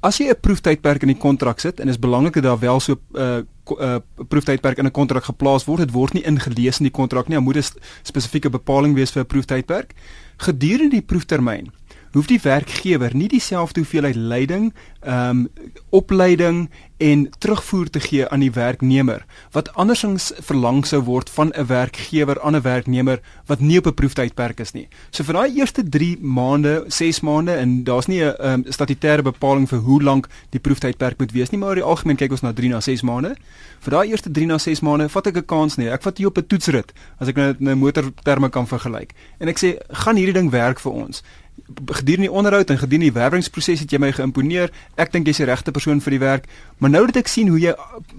as 0.00 0.18
jy 0.18 0.28
'n 0.30 0.40
proeftydperk 0.40 1.02
in 1.02 1.08
die 1.08 1.18
kontrak 1.18 1.60
sit 1.60 1.80
en 1.80 1.88
is 1.88 1.98
belangrik 1.98 2.34
dat 2.34 2.42
daar 2.42 2.58
wel 2.58 2.80
so 2.80 2.92
'n 2.92 3.18
uh, 3.18 3.42
uh, 3.80 3.96
proeftydperk 4.28 4.78
in 4.78 4.86
'n 4.86 4.90
kontrak 4.90 5.24
geplaas 5.24 5.64
word, 5.64 5.80
dit 5.80 5.90
word 5.90 6.12
nie 6.12 6.22
ingelees 6.22 6.78
in 6.78 6.84
die 6.84 6.98
kontrak 7.00 7.28
nie. 7.28 7.36
Daar 7.36 7.42
moet 7.42 7.56
'n 7.56 7.80
spesifieke 8.02 8.50
bepaling 8.50 8.94
wees 8.94 9.10
vir 9.10 9.22
'n 9.22 9.26
proeftydperk. 9.26 9.94
Gedurende 10.36 10.96
die 10.96 11.02
proeftermyn 11.02 11.72
hoef 12.18 12.30
die 12.30 12.40
werkgewer 12.42 13.14
nie 13.14 13.28
dieselfde 13.30 13.84
hoeveelheid 13.84 14.18
leiding, 14.18 14.72
ehm 15.06 15.46
um, 15.46 15.48
opleiding 15.94 16.68
en 16.98 17.28
terugvoer 17.38 17.90
te 17.90 18.00
gee 18.00 18.28
aan 18.28 18.42
die 18.42 18.50
werknemer 18.50 19.22
wat 19.54 19.68
andersins 19.78 20.32
verlang 20.42 20.80
sou 20.86 20.98
word 21.06 21.30
van 21.30 21.52
'n 21.54 21.66
werkgewer 21.66 22.40
aan 22.42 22.56
'n 22.56 22.62
werknemer 22.62 23.20
wat 23.46 23.60
nie 23.60 23.78
op 23.78 23.86
'n 23.86 23.94
proeftydperk 23.94 24.60
is 24.60 24.72
nie. 24.72 24.88
So 25.10 25.22
vir 25.24 25.34
daai 25.34 25.54
eerste 25.54 25.88
3 25.88 26.18
maande, 26.20 26.84
6 26.88 27.20
maande 27.20 27.52
en 27.52 27.84
daar's 27.84 28.06
nie 28.06 28.22
'n 28.22 28.34
um, 28.40 28.64
statutêre 28.68 29.22
bepaling 29.22 29.68
vir 29.68 29.78
hoe 29.78 30.02
lank 30.02 30.28
die 30.50 30.60
proeftydperk 30.60 31.18
moet 31.18 31.32
wees 31.32 31.50
nie, 31.50 31.58
maar 31.58 31.68
oor 31.68 31.74
die 31.74 31.84
algemeen 31.84 32.16
kyk 32.16 32.30
ons 32.30 32.42
na 32.42 32.52
3 32.52 32.68
na 32.68 32.80
6 32.80 33.02
maande. 33.02 33.36
Vir 33.80 33.90
daai 33.90 34.08
eerste 34.08 34.30
3 34.30 34.46
na 34.46 34.58
6 34.58 34.80
maande 34.80 35.08
vat 35.08 35.26
ek 35.26 35.36
'n 35.36 35.46
kans 35.46 35.76
nie. 35.76 35.88
Ek 35.88 36.02
vat 36.02 36.18
hier 36.18 36.26
op 36.26 36.38
'n 36.38 36.46
toetsrit 36.46 36.92
as 37.20 37.28
ek 37.28 37.36
nou 37.36 37.54
'n 37.58 37.78
motorterme 37.78 38.50
kan 38.50 38.66
vergelyk. 38.66 39.12
En 39.38 39.48
ek 39.48 39.58
sê, 39.58 39.78
gaan 39.92 40.16
hierdie 40.16 40.34
ding 40.34 40.50
werk 40.50 40.80
vir 40.80 40.92
ons? 40.92 41.22
Gedurende 41.68 42.28
die 42.28 42.32
onderhoud 42.32 42.70
en 42.70 42.78
gedurende 42.78 43.10
die 43.10 43.18
werwingsproses 43.20 43.80
het 43.84 43.92
jy 43.92 44.00
my 44.00 44.10
geïmponeer. 44.16 44.72
Ek 44.96 45.12
dink 45.12 45.28
jy's 45.28 45.42
die 45.42 45.48
regte 45.48 45.74
persoon 45.74 46.00
vir 46.04 46.16
die 46.16 46.22
werk. 46.22 46.48
Maar 46.78 46.94
nou 46.94 47.04
dat 47.10 47.20
ek 47.22 47.28
sien 47.28 47.50
hoe 47.52 47.60
jy 47.60 47.74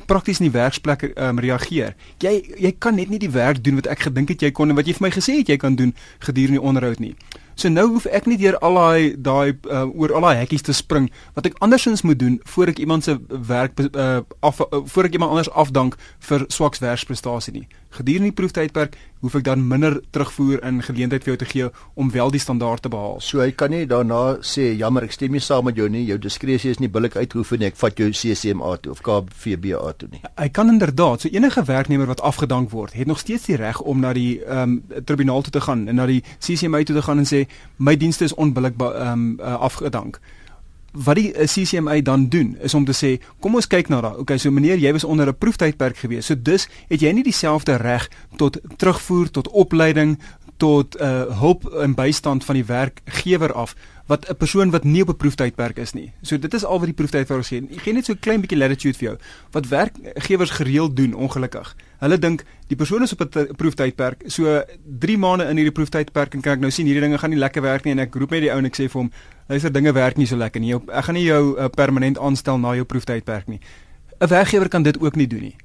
prakties 0.09 0.41
in 0.43 0.49
die 0.49 0.55
werksplek 0.55 1.09
um, 1.15 1.41
reageer, 1.41 1.95
jy 2.21 2.35
jy 2.59 2.73
kan 2.77 2.95
net 2.99 3.09
nie 3.09 3.21
die 3.21 3.31
werk 3.33 3.63
doen 3.63 3.79
wat 3.81 3.89
ek 3.89 4.07
gedink 4.09 4.35
het 4.35 4.45
jy 4.45 4.51
kon 4.53 4.69
en 4.69 4.77
wat 4.77 4.87
jy 4.87 4.97
vir 4.97 5.07
my 5.07 5.13
gesê 5.15 5.39
het 5.41 5.49
jy 5.49 5.57
kan 5.61 5.77
doen 5.79 5.95
gedurende 6.25 6.59
die 6.59 6.67
onderhoud 6.71 7.01
nie. 7.03 7.15
So 7.59 7.67
nou 7.67 7.89
hoef 7.91 8.05
ek 8.05 8.29
nie 8.29 8.37
deur 8.39 8.55
al 8.63 8.77
daai 8.77 9.15
daai 9.19 9.49
uh, 9.67 9.83
oor 9.91 10.13
al 10.15 10.29
daai 10.29 10.43
hekkies 10.45 10.63
te 10.63 10.75
spring 10.75 11.09
wat 11.35 11.49
ek 11.49 11.57
andersins 11.65 12.05
moet 12.07 12.19
doen 12.21 12.37
voor 12.53 12.71
ek 12.71 12.79
iemand 12.79 13.03
se 13.03 13.17
werk 13.27 13.75
uh, 13.89 14.21
af 14.39 14.61
uh, 14.63 14.83
voor 14.93 15.09
ek 15.09 15.17
iemand 15.17 15.35
anders 15.35 15.51
afdank 15.51 15.97
vir 16.29 16.45
swaks 16.47 16.79
werksprestasie 16.79 17.53
nie. 17.57 17.67
Gedurende 17.89 18.29
die 18.29 18.37
proeftydperk 18.37 18.97
hoef 19.19 19.35
ek 19.35 19.43
dan 19.47 19.63
minder 19.67 19.97
terugvoer 20.13 20.61
in 20.67 20.79
geleentheid 20.85 21.25
vir 21.25 21.33
jou 21.33 21.39
te 21.41 21.47
gee 21.49 21.69
om 21.99 22.11
wel 22.13 22.31
die 22.31 22.41
standaard 22.41 22.83
te 22.85 22.91
behaal. 22.93 23.17
So 23.23 23.41
hy 23.41 23.49
kan 23.51 23.73
nie 23.73 23.87
daarna 23.89 24.37
sê 24.45 24.69
jammer 24.77 25.07
ek 25.07 25.15
stem 25.15 25.33
nie 25.35 25.41
saam 25.43 25.65
met 25.67 25.79
jou 25.79 25.89
nie, 25.91 26.05
jou 26.07 26.19
diskresie 26.21 26.71
is 26.71 26.79
nie 26.79 26.91
billik 26.91 27.17
uitgeoefen 27.17 27.59
nie, 27.59 27.71
ek 27.73 27.79
vat 27.81 27.99
jou 27.99 28.11
CCMA 28.13 28.75
toe 28.83 28.93
of 28.93 29.01
KVBA 29.03 29.93
toe 29.99 30.11
nie. 30.13 30.21
Hy 30.39 30.49
kan 30.55 30.71
inderdaad, 30.71 31.25
so 31.25 31.33
enige 31.33 31.65
werknemer 31.67 32.07
wat 32.13 32.23
afgedank 32.25 32.71
word, 32.71 32.95
het 32.95 33.09
nog 33.09 33.19
steeds 33.19 33.49
die 33.49 33.59
reg 33.59 33.81
om 33.81 34.05
na 34.05 34.13
die 34.15 34.39
ehm 34.45 34.77
um, 34.79 35.03
tribunaal 35.05 35.41
toe 35.43 35.57
te 35.57 35.63
gaan 35.65 35.87
en 35.87 35.97
na 35.99 36.05
die 36.09 36.21
CCMA 36.37 36.83
toe 36.85 36.95
te 36.95 37.05
gaan 37.05 37.23
en 37.23 37.27
sê 37.27 37.45
my 37.77 37.97
dienste 37.97 38.29
is 38.29 38.37
onbillik 38.37 38.77
ehm 38.79 39.11
um, 39.11 39.31
uh, 39.41 39.57
afgedank. 39.67 40.21
Wat 40.93 41.15
die 41.15 41.33
uh, 41.33 41.45
CCMA 41.45 42.01
dan 42.01 42.27
doen 42.29 42.57
is 42.61 42.73
om 42.73 42.85
te 42.85 42.93
sê 42.93 43.19
kom 43.39 43.55
ons 43.55 43.67
kyk 43.67 43.89
na 43.89 44.01
daai. 44.01 44.17
Okay, 44.23 44.37
so 44.37 44.51
meneer, 44.51 44.77
jy 44.77 44.91
was 44.91 45.03
onder 45.03 45.27
'n 45.27 45.37
proeftydperk 45.37 45.97
gewees. 45.97 46.25
So 46.25 46.35
dus 46.35 46.67
het 46.89 47.01
jy 47.01 47.11
nie 47.11 47.23
dieselfde 47.23 47.75
reg 47.75 48.09
tot 48.37 48.57
terugvoer, 48.77 49.31
tot 49.31 49.47
opleiding, 49.47 50.17
tot 50.57 50.99
uh 51.01 51.39
hulp 51.39 51.65
en 51.79 51.95
bystand 51.95 52.45
van 52.45 52.55
die 52.55 52.65
werkgewer 52.65 53.53
af 53.53 53.75
wat 54.09 54.29
'n 54.29 54.35
persoon 54.35 54.69
wat 54.69 54.83
nie 54.83 55.01
op 55.01 55.09
'n 55.09 55.15
proeftydperk 55.15 55.77
is 55.77 55.93
nie. 55.93 56.11
So 56.21 56.37
dit 56.37 56.53
is 56.53 56.65
al 56.65 56.79
wat 56.79 56.89
die 56.91 56.99
proeftydperk 56.99 57.45
sê. 57.45 57.63
Ek 57.71 57.81
gee 57.81 57.93
net 57.93 58.05
so 58.05 58.13
'n 58.13 58.19
klein 58.19 58.41
bietjie 58.41 58.57
latitude 58.57 58.97
vir 58.97 59.07
jou. 59.07 59.17
Wat 59.51 59.67
werkgewers 59.67 60.49
gereeld 60.49 60.95
doen 60.95 61.13
ongelukkig. 61.13 61.75
Hulle 61.99 62.17
dink 62.17 62.45
die 62.71 62.77
persoon 62.79 63.03
is 63.03 63.13
op 63.13 63.21
'n 63.21 63.55
proeftydperk. 63.55 64.23
So 64.27 64.63
3 64.99 65.17
maande 65.17 65.49
in 65.49 65.57
hierdie 65.57 65.75
proeftydperk 65.75 66.33
en 66.33 66.41
kyk 66.41 66.53
ek 66.53 66.59
nou 66.59 66.71
sien 66.71 66.85
hierdie 66.85 67.01
dinge 67.01 67.17
gaan 67.17 67.29
nie 67.29 67.39
lekker 67.39 67.61
werk 67.61 67.85
nie 67.85 67.91
en 67.91 67.99
ek 67.99 68.15
roep 68.15 68.31
net 68.31 68.41
die 68.41 68.51
ou 68.51 68.57
en 68.57 68.65
ek 68.65 68.75
sê 68.75 68.87
vir 68.89 69.01
hom, 69.01 69.11
luister 69.49 69.71
dinge 69.71 69.93
werk 69.93 70.17
nie 70.17 70.25
so 70.25 70.35
lekker 70.35 70.61
nie. 70.61 70.73
Ek 70.73 71.05
gaan 71.05 71.15
nie 71.15 71.25
jou 71.25 71.57
uh, 71.57 71.67
permanent 71.67 72.17
aanstel 72.17 72.57
na 72.57 72.75
jou 72.75 72.85
proeftydperk 72.85 73.47
nie. 73.47 73.59
'n 74.21 74.27
Werkgewer 74.27 74.69
kan 74.69 74.83
dit 74.83 74.99
ook 74.99 75.15
nie 75.15 75.27
doen 75.27 75.41
nie. 75.41 75.55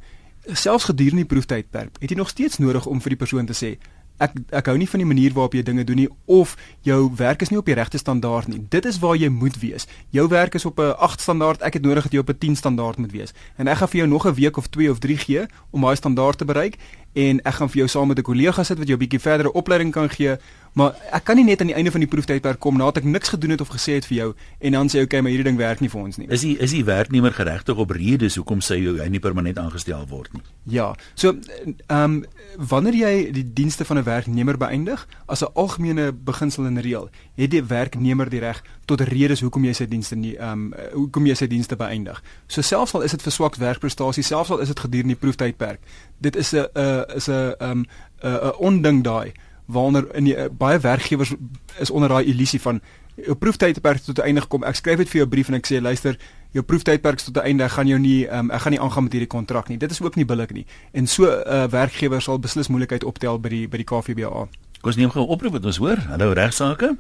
Selfs 0.53 0.85
gedurende 0.85 1.23
die 1.23 1.25
proeftydperk 1.25 1.91
het 2.01 2.11
jy 2.11 2.17
nog 2.17 2.29
steeds 2.29 2.59
nodig 2.59 2.87
om 2.87 3.01
vir 3.01 3.11
die 3.11 3.17
persoon 3.17 3.47
te 3.47 3.55
sê 3.55 3.79
ek 4.19 4.37
ek 4.51 4.67
hou 4.67 4.77
nie 4.79 4.89
van 4.89 5.03
die 5.03 5.09
manier 5.09 5.33
waarop 5.35 5.55
jy 5.55 5.63
dinge 5.63 5.85
doen 5.85 5.97
nie 5.97 6.09
of 6.27 6.57
jou 6.87 7.11
werk 7.17 7.43
is 7.43 7.51
nie 7.51 7.59
op 7.59 7.67
die 7.67 7.75
regte 7.75 7.99
standaard 7.99 8.49
nie. 8.49 8.61
Dit 8.71 8.85
is 8.85 8.99
waar 8.99 9.17
jy 9.17 9.29
moet 9.29 9.59
wees. 9.61 9.87
Jou 10.11 10.29
werk 10.29 10.55
is 10.55 10.65
op 10.65 10.79
'n 10.79 10.95
8 10.99 11.21
standaard, 11.21 11.63
ek 11.63 11.75
het 11.75 11.83
nodig 11.83 12.03
dat 12.03 12.13
jy 12.13 12.19
op 12.19 12.31
'n 12.31 12.39
10 12.39 12.57
standaard 12.57 12.99
moet 12.99 13.13
wees. 13.13 13.33
En 13.57 13.69
ek 13.69 13.77
gaan 13.77 13.89
vir 13.89 13.99
jou 13.99 14.09
nog 14.09 14.27
'n 14.27 14.35
week 14.35 14.57
of 14.57 14.67
2 14.69 14.91
of 14.91 14.99
3 14.99 15.17
gee 15.17 15.47
om 15.71 15.81
daai 15.81 15.97
standaard 15.97 16.39
te 16.39 16.45
bereik 16.45 16.79
en 17.15 17.41
ek 17.43 17.55
gaan 17.55 17.71
vir 17.71 17.79
jou 17.79 17.89
saam 17.89 18.09
met 18.09 18.19
'n 18.19 18.23
kollega 18.23 18.63
sit 18.63 18.79
wat 18.79 18.87
jou 18.87 18.97
'n 18.97 19.05
bietjie 19.05 19.21
verdere 19.21 19.53
opleiding 19.53 19.93
kan 19.93 20.11
gee 20.11 20.37
Maar 20.75 20.97
ek 21.15 21.23
kan 21.29 21.39
nie 21.39 21.45
net 21.47 21.61
aan 21.63 21.71
die 21.71 21.77
einde 21.79 21.93
van 21.95 22.03
die 22.03 22.09
proeftydperk 22.11 22.59
kom 22.63 22.79
nadat 22.81 23.05
ek 23.05 23.07
niks 23.07 23.31
gedoen 23.31 23.55
het 23.55 23.63
of 23.63 23.71
gesê 23.71 23.95
het 24.01 24.09
vir 24.11 24.17
jou 24.17 24.29
en 24.59 24.75
dan 24.75 24.89
sê 24.91 25.05
okay, 25.07 25.21
maar 25.23 25.31
hierdie 25.31 25.47
ding 25.47 25.59
werk 25.61 25.83
nie 25.85 25.91
vir 25.93 26.01
ons 26.01 26.19
nie. 26.19 26.27
Is 26.35 26.43
die 26.43 26.57
is 26.59 26.75
die 26.75 26.83
werknemer 26.85 27.35
geregtig 27.37 27.79
op 27.79 27.95
redes 27.95 28.35
hoekom 28.41 28.63
sy 28.65 28.81
jou 28.83 28.97
nie 29.11 29.23
permanent 29.23 29.61
aangestel 29.63 30.03
word 30.11 30.35
nie? 30.35 30.43
Ja. 30.79 30.91
So 31.15 31.37
ehm 31.37 32.03
um, 32.03 32.17
wanneer 32.59 32.95
jy 32.95 33.13
die 33.35 33.47
dienste 33.55 33.85
van 33.85 33.99
'n 33.99 34.07
werknemer 34.07 34.59
beëindig 34.59 35.07
as 35.27 35.43
'n 35.43 35.55
algemene 35.55 36.13
beginsel 36.13 36.67
en 36.67 36.81
reël, 36.81 37.09
het 37.35 37.51
die 37.51 37.63
werknemer 37.63 38.31
die 38.31 38.41
reg 38.41 38.63
tot 38.85 39.01
redes 39.01 39.41
hoekom 39.41 39.65
jy 39.65 39.73
sy 39.73 39.87
dienste 39.87 40.17
nie 40.17 40.37
ehm 40.37 40.53
um, 40.53 40.75
hoekom 40.93 41.27
jy 41.27 41.35
sy 41.35 41.47
dienste 41.47 41.77
beëindig. 41.77 42.23
So 42.47 42.63
selfs 42.63 42.95
al 42.95 43.03
is 43.03 43.11
dit 43.11 43.23
vir 43.23 43.33
swak 43.33 43.57
werkprestasie, 43.57 44.23
selfs 44.23 44.51
al 44.51 44.61
is 44.61 44.69
dit 44.69 44.81
gedurende 44.81 45.15
die 45.15 45.23
proeftydperk, 45.23 45.81
dit 46.19 46.37
is 46.37 46.53
'n 46.53 46.67
'n 46.75 47.05
is 47.15 47.29
'n 47.29 47.55
ehm 47.61 47.85
'n 48.23 48.39
'n 48.43 48.53
onding 48.59 49.03
daai 49.05 49.33
waaronder 49.67 50.07
in 50.15 50.25
die, 50.25 50.37
uh, 50.37 50.49
baie 50.53 50.79
werkgewers 50.79 51.35
is 51.79 51.91
onder 51.91 52.09
daai 52.09 52.25
illusie 52.25 52.61
van 52.61 52.81
jou 53.15 53.35
proeftydperk 53.39 54.03
tot 54.05 54.19
'n 54.19 54.27
einde 54.27 54.41
gekom. 54.41 54.65
Ek 54.65 54.75
skryf 54.75 54.97
dit 54.97 55.09
vir 55.09 55.19
jou 55.19 55.29
brief 55.29 55.49
en 55.49 55.55
ek 55.55 55.67
sê 55.67 55.81
luister, 55.81 56.17
jou 56.51 56.65
proeftydperk 56.65 57.19
tot 57.19 57.37
'n 57.37 57.47
einde, 57.47 57.65
ek 57.65 57.71
gaan 57.71 57.87
jou 57.87 57.99
nie 57.99 58.27
um, 58.29 58.51
ek 58.51 58.61
gaan 58.61 58.73
nie 58.73 58.81
aangaan 58.81 59.03
met 59.03 59.13
hierdie 59.13 59.29
kontrak 59.29 59.69
nie. 59.69 59.79
Dit 59.79 59.91
is 59.91 60.03
ook 60.03 60.17
nie 60.17 60.25
billik 60.25 60.53
nie. 60.53 60.67
En 60.93 61.07
so 61.07 61.25
'n 61.25 61.43
uh, 61.47 61.67
werkgewer 61.67 62.21
sal 62.23 62.39
beslis 62.39 62.69
moeilikheid 62.69 63.05
optel 63.05 63.41
by 63.41 63.49
die 63.49 63.69
by 63.69 63.77
die 63.77 63.85
KVBA. 63.85 64.49
Kom 64.81 64.91
ons 64.91 64.97
neem 64.97 65.11
gou 65.11 65.23
'n 65.23 65.29
oproep 65.29 65.53
wat 65.53 65.65
ons 65.65 65.77
hoor. 65.77 65.97
Hallo 65.97 66.33
regsaake. 66.33 66.97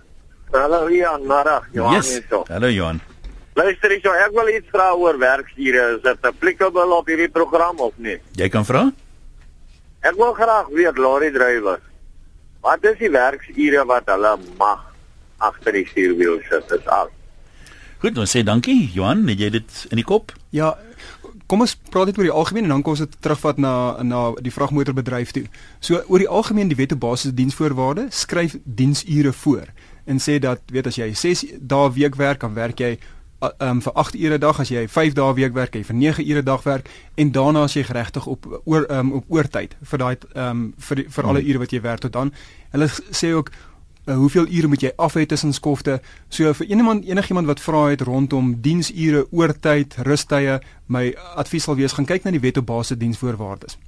Hallo 0.52 0.88
Jan, 0.90 1.26
Mara. 1.26 1.62
Johan 1.72 1.94
yes. 1.94 2.12
hier 2.12 2.24
so. 2.30 2.44
Hallo 2.48 2.68
Johan. 2.68 3.00
Luister 3.54 3.90
hier, 3.90 4.00
so, 4.02 4.10
ek 4.10 4.30
wil 4.32 4.48
iets 4.48 4.68
vra 4.70 4.94
oor 4.94 5.18
werksure. 5.18 5.96
Is 5.96 6.02
dit 6.02 6.18
applicable 6.22 6.94
op 6.94 7.06
hierdie 7.06 7.28
program 7.28 7.78
of 7.78 7.92
nie? 7.96 8.18
Jy 8.32 8.48
kan 8.48 8.64
vra. 8.64 8.92
Ek 10.00 10.14
wil 10.16 10.32
graag 10.32 10.68
weet 10.68 10.98
lorry 10.98 11.30
drywers 11.30 11.80
Wat 12.64 12.84
is 12.88 12.96
die 12.96 13.10
werksure 13.12 13.84
wat 13.84 14.08
hulle 14.08 14.38
mag 14.56 14.80
agter 15.44 15.76
die 15.76 15.84
stuurwiel 15.84 16.40
sit? 16.48 16.64
Dis 16.70 16.86
al. 16.88 17.10
Goed, 18.00 18.16
ons 18.20 18.32
sê 18.32 18.40
dankie. 18.44 18.86
Johan, 18.94 19.26
het 19.28 19.40
jy 19.40 19.50
dit 19.58 19.80
in 19.92 20.00
die 20.00 20.06
kop? 20.08 20.32
Ja. 20.56 20.72
Kom 21.48 21.60
ons 21.60 21.74
praat 21.92 22.08
net 22.08 22.18
oor 22.20 22.24
die 22.24 22.32
algemeen 22.32 22.64
en 22.64 22.72
dan 22.78 22.84
kom 22.84 22.96
ons 22.96 23.02
dit 23.04 23.18
terugvat 23.20 23.60
na 23.60 23.74
na 24.00 24.22
die 24.40 24.52
vragmotorbedryf 24.52 25.34
toe. 25.36 25.44
So 25.84 26.00
oor 26.08 26.24
die 26.24 26.30
algemeen 26.40 26.72
die 26.72 26.78
wet 26.80 26.96
op 26.96 27.02
basis 27.04 27.36
diensvoorwaardes 27.36 28.24
skryf 28.24 28.56
diensure 28.64 29.34
voor 29.44 29.68
en 30.08 30.20
sê 30.20 30.38
dat 30.40 30.64
weet 30.72 30.88
as 30.88 30.96
jy 31.00 31.10
6 31.12 31.44
dae 31.60 31.92
week 31.92 32.16
werk, 32.16 32.40
dan 32.40 32.56
werk 32.56 32.80
jy 32.80 32.94
um, 33.40 33.82
vir 33.82 33.92
8 33.92 34.14
ure 34.14 34.34
'n 34.34 34.40
dag 34.40 34.60
as 34.60 34.68
jy 34.68 34.88
5 34.88 35.12
dae 35.12 35.34
week 35.34 35.52
werk, 35.54 35.74
jy 35.74 35.84
vir 35.84 35.96
9 35.96 36.28
ure 36.30 36.42
'n 36.42 36.44
dag 36.44 36.62
werk 36.62 36.88
en 37.14 37.32
daarna 37.32 37.62
as 37.62 37.74
jy 37.74 37.82
geregtig 37.82 38.26
op 38.26 38.62
oor 38.64 38.86
um, 38.90 39.12
op 39.12 39.24
oortyd 39.28 39.76
vir 39.82 39.98
daai 39.98 40.16
um, 40.34 40.74
vir 40.78 40.96
die, 40.96 41.06
vir 41.08 41.24
alle 41.24 41.40
hmm. 41.40 41.48
ure 41.48 41.58
wat 41.58 41.70
jy 41.70 41.80
werk 41.80 42.00
tot 42.00 42.12
dan. 42.12 42.32
Hulle 42.70 42.88
sê 43.10 43.32
ook 43.32 43.50
uh, 44.06 44.14
hoeveel 44.14 44.46
ure 44.46 44.66
moet 44.66 44.82
jy 44.82 44.92
af 44.96 45.14
hê 45.14 45.26
tussen 45.26 45.52
skofte. 45.52 46.00
So 46.28 46.52
vir 46.52 46.66
enigiemand 46.66 47.04
enigiemand 47.04 47.46
wat 47.46 47.60
vra 47.60 47.88
het 47.90 48.00
rondom 48.00 48.60
diensure, 48.60 49.26
oortyd, 49.30 49.96
rustye, 49.96 50.60
my 50.86 51.14
advies 51.36 51.64
sal 51.64 51.76
wees 51.76 51.92
gaan 51.92 52.06
kyk 52.06 52.24
na 52.24 52.30
die 52.30 52.40
wet 52.40 52.56
op 52.56 52.66
basis 52.66 52.98
diensvoorwaardes. 52.98 53.78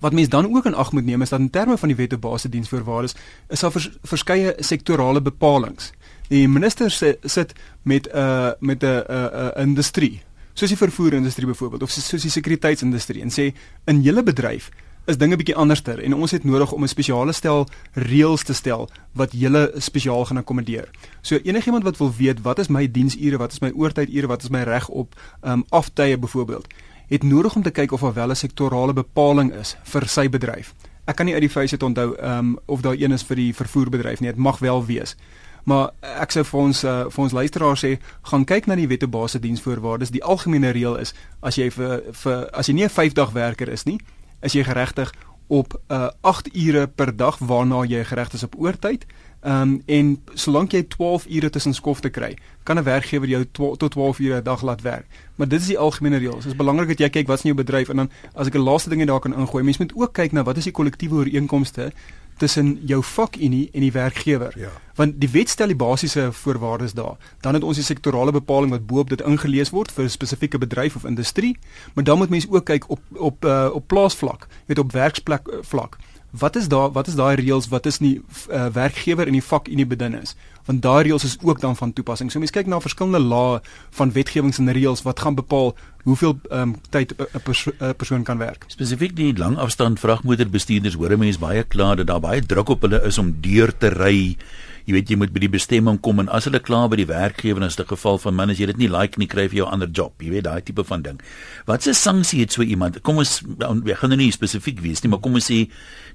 Wat 0.00 0.12
mens 0.12 0.28
dan 0.28 0.54
ook 0.56 0.66
in 0.66 0.74
ag 0.74 0.92
moet 0.92 1.04
neem 1.04 1.22
is 1.22 1.30
dat 1.30 1.40
in 1.40 1.50
terme 1.50 1.78
van 1.78 1.88
die 1.88 1.96
wet 1.96 2.12
op 2.12 2.20
basis 2.20 2.50
diensvoorwaardes 2.50 3.14
is 3.48 3.60
daar 3.60 3.72
vers, 3.72 3.90
verskeie 4.02 4.54
sektorale 4.58 5.20
bepalinge 5.20 5.92
die 6.28 6.48
minister 6.48 6.90
sit 6.90 7.52
met 7.82 8.08
'n 8.08 8.16
uh, 8.16 8.52
met 8.60 8.82
'n 8.82 8.86
uh, 8.86 9.24
uh, 9.32 9.50
industrie 9.62 10.22
soos 10.54 10.68
die 10.68 10.78
vervoerindustrie 10.78 11.46
byvoorbeeld 11.46 11.82
of 11.82 11.90
soos 11.90 12.22
die 12.22 12.30
sekuriteitsindustrie 12.30 13.22
en 13.22 13.30
sê 13.30 13.52
in 13.84 14.02
julle 14.02 14.22
bedryf 14.22 14.70
is 15.06 15.18
dinge 15.20 15.36
bietjie 15.36 15.56
anderster 15.60 16.00
en 16.00 16.14
ons 16.16 16.32
het 16.32 16.44
nodig 16.44 16.72
om 16.72 16.82
'n 16.82 16.88
spesiale 16.88 17.32
stel 17.32 17.68
reëls 17.92 18.42
te 18.42 18.54
stel 18.54 18.88
wat 19.12 19.32
julle 19.32 19.72
spesiaal 19.76 20.24
gaan 20.24 20.36
akkommodeer. 20.36 20.88
So 21.22 21.36
enigiemand 21.36 21.84
wat 21.84 21.96
wil 21.98 22.12
weet 22.16 22.40
wat 22.42 22.58
is 22.58 22.68
my 22.68 22.90
diensure, 22.90 23.36
wat 23.36 23.52
is 23.52 23.60
my 23.60 23.70
oortydure, 23.74 24.26
wat 24.26 24.42
is 24.42 24.48
my 24.48 24.62
reg 24.62 24.88
op 24.88 25.14
um, 25.42 25.64
aftye 25.68 26.18
byvoorbeeld, 26.18 26.66
het 27.08 27.22
nodig 27.22 27.54
om 27.56 27.62
te 27.62 27.70
kyk 27.70 27.92
of 27.92 28.00
daar 28.00 28.14
wel 28.14 28.30
'n 28.30 28.36
sektorale 28.36 28.92
bepaling 28.92 29.52
is 29.52 29.76
vir 29.82 30.08
sy 30.08 30.28
bedryf. 30.28 30.74
Ek 31.04 31.16
kan 31.16 31.26
nie 31.26 31.34
uit 31.34 31.42
die 31.42 31.50
feite 31.50 31.84
onthou 31.84 32.16
um, 32.22 32.58
of 32.66 32.80
daar 32.80 32.96
een 32.96 33.12
is 33.12 33.22
vir 33.22 33.36
die 33.36 33.54
vervoerbedryf 33.54 34.20
nie. 34.20 34.30
Dit 34.30 34.38
mag 34.38 34.58
wel 34.58 34.86
wees. 34.86 35.16
Maar 35.64 35.90
ek 36.20 36.34
sou 36.34 36.44
vir 36.44 36.60
ons 36.60 36.84
uh, 36.84 36.94
vir 37.10 37.22
ons 37.24 37.32
luisteraars 37.32 37.84
sê, 37.84 37.98
gaan 38.30 38.44
kyk 38.44 38.66
na 38.66 38.76
die 38.76 38.88
wette 38.88 39.08
basis 39.08 39.40
diensvoorwaardes. 39.40 40.12
Die 40.12 40.24
algemene 40.24 40.74
reël 40.76 40.98
is 41.00 41.14
as 41.40 41.56
jy 41.56 41.70
vir 41.70 42.02
vir 42.12 42.48
as 42.52 42.68
jy 42.68 42.74
nie 42.74 42.84
'n 42.84 42.92
5 42.92 43.14
dag 43.14 43.32
werker 43.32 43.68
is 43.68 43.84
nie, 43.84 43.98
is 44.42 44.52
jy 44.52 44.64
geregtig 44.64 45.12
op 45.46 45.80
uh, 45.88 46.08
8 46.20 46.48
ure 46.56 46.86
per 46.86 47.16
dag 47.16 47.38
waarna 47.38 47.84
jy 47.84 48.04
geregtig 48.04 48.40
is 48.40 48.44
op 48.44 48.56
oortyd. 48.58 49.06
Ehm 49.44 49.60
um, 49.60 49.82
en 49.86 50.22
solank 50.34 50.72
jy 50.72 50.86
12 50.88 51.26
ure 51.28 51.50
tussen 51.50 51.74
skofte 51.74 52.08
kry, 52.10 52.36
kan 52.62 52.78
'n 52.78 52.84
werkgewer 52.84 53.28
jou 53.28 53.44
tot 53.52 53.90
12 53.90 54.18
ure 54.18 54.40
'n 54.40 54.42
dag 54.44 54.62
laat 54.62 54.80
werk. 54.82 55.06
Maar 55.36 55.48
dit 55.48 55.60
is 55.60 55.66
die 55.66 55.78
algemene 55.78 56.16
reël. 56.16 56.36
Dit 56.36 56.46
is 56.46 56.56
belangrik 56.56 56.88
dat 56.88 56.98
jy 56.98 57.08
kyk 57.10 57.26
wat's 57.26 57.44
in 57.44 57.52
jou 57.52 57.64
bedryf 57.64 57.88
en 57.88 57.96
dan 57.96 58.10
as 58.34 58.46
ek 58.46 58.54
'n 58.54 58.64
laaste 58.64 58.88
ding 58.88 59.00
hier 59.00 59.10
daar 59.10 59.20
kan 59.20 59.34
ingooi, 59.34 59.64
mens 59.64 59.78
moet 59.78 59.92
ook 59.94 60.12
kyk 60.12 60.32
na 60.32 60.42
wat 60.42 60.56
is 60.56 60.64
die 60.64 60.72
kollektiewe 60.72 61.14
ooreenkomste 61.14 61.92
tussen 62.36 62.78
jou 62.86 63.02
vakunie 63.02 63.68
en 63.72 63.80
die 63.80 63.92
werkgewer. 63.92 64.52
Ja. 64.58 64.70
Want 64.94 65.20
die 65.20 65.30
wet 65.30 65.48
stel 65.48 65.66
die 65.66 65.76
basiese 65.76 66.28
voorwaardes 66.32 66.92
daar. 66.92 67.16
Dan 67.40 67.54
het 67.54 67.62
ons 67.62 67.76
die 67.76 67.84
sektorale 67.84 68.32
bepaling 68.32 68.70
wat 68.70 68.86
bo-op 68.86 69.10
dit 69.10 69.20
ingelees 69.20 69.70
word 69.70 69.92
vir 69.92 70.04
'n 70.04 70.10
spesifieke 70.10 70.58
bedryf 70.58 70.96
of 70.96 71.04
industrie, 71.04 71.58
maar 71.94 72.04
dan 72.04 72.18
moet 72.18 72.28
mense 72.28 72.50
ook 72.50 72.64
kyk 72.64 72.90
op 72.90 73.00
op 73.12 73.44
uh, 73.44 73.70
op 73.72 73.86
plaasvlak, 73.86 74.46
weet 74.66 74.78
op 74.78 74.92
werksplek 74.92 75.48
uh, 75.48 75.54
vlak. 75.62 75.98
Wat 76.38 76.56
is 76.56 76.68
daar 76.68 76.90
wat 76.92 77.06
is 77.06 77.14
daai 77.14 77.36
reëls 77.38 77.68
wat 77.70 77.86
is 77.86 78.00
nie 78.02 78.16
uh, 78.50 78.66
werkgewer 78.74 79.26
in 79.30 79.36
die 79.38 79.44
vakunie 79.44 79.86
bedin 79.86 80.16
is? 80.18 80.34
Want 80.66 80.82
daai 80.82 81.04
reëls 81.06 81.24
is 81.24 81.36
ook 81.42 81.60
dan 81.60 81.76
van 81.76 81.92
toepassing. 81.92 82.32
So 82.32 82.42
mense 82.42 82.54
kyk 82.56 82.66
na 82.70 82.80
verskillende 82.82 83.20
lae 83.22 83.60
van 83.98 84.12
wetgewings 84.12 84.58
en 84.58 84.72
reëls 84.72 85.04
wat 85.06 85.22
gaan 85.22 85.38
bepaal 85.38 85.74
hoeveel 86.04 86.38
um, 86.50 86.74
tyd 86.90 87.14
'n 87.14 87.42
perso 87.44 87.70
persoon 87.96 88.22
kan 88.22 88.38
werk. 88.38 88.64
Spesifiek 88.66 89.16
die 89.16 89.36
langafstand 89.36 90.00
vragmotorbestuurders 90.00 90.98
hoor 90.98 91.18
mense 91.18 91.38
baie 91.38 91.62
klaar 91.62 91.96
dat 91.96 92.06
daar 92.06 92.20
baie 92.20 92.42
druk 92.42 92.68
op 92.68 92.82
hulle 92.82 93.02
is 93.06 93.18
om 93.18 93.36
deur 93.40 93.76
te 93.78 93.88
ry 93.88 94.36
jy 94.84 94.94
weet 94.98 95.10
jy 95.10 95.16
moet 95.16 95.32
by 95.32 95.40
die 95.40 95.52
bestemming 95.52 95.98
kom 96.04 96.20
en 96.20 96.28
as 96.28 96.44
hulle 96.48 96.60
klaar 96.60 96.90
by 96.92 96.98
die 97.00 97.08
werkgewer 97.08 97.64
is 97.64 97.78
dit 97.80 97.88
geval 97.88 98.18
van 98.20 98.36
man 98.36 98.52
as 98.52 98.60
jy 98.60 98.68
dit 98.68 98.82
nie 98.82 98.88
like 98.92 99.18
nie 99.20 99.28
kry 99.30 99.46
vir 99.48 99.62
jou 99.62 99.68
ander 99.70 99.88
job. 99.88 100.12
Jy 100.20 100.30
weet 100.34 100.44
daai 100.44 100.60
tipe 100.60 100.84
van 100.84 101.02
ding. 101.02 101.20
Wat 101.66 101.82
se 101.86 101.94
sanksie 101.96 102.42
het 102.42 102.52
so 102.52 102.62
iemand? 102.62 103.00
Kom 103.02 103.22
ons 103.22 103.40
we 103.44 103.96
gaan 103.96 104.12
nou 104.12 104.18
nie 104.20 104.30
spesifiek 104.34 104.82
wees 104.84 105.02
nie 105.02 105.12
maar 105.12 105.22
kom 105.24 105.38
ons 105.40 105.48
sê 105.48 105.64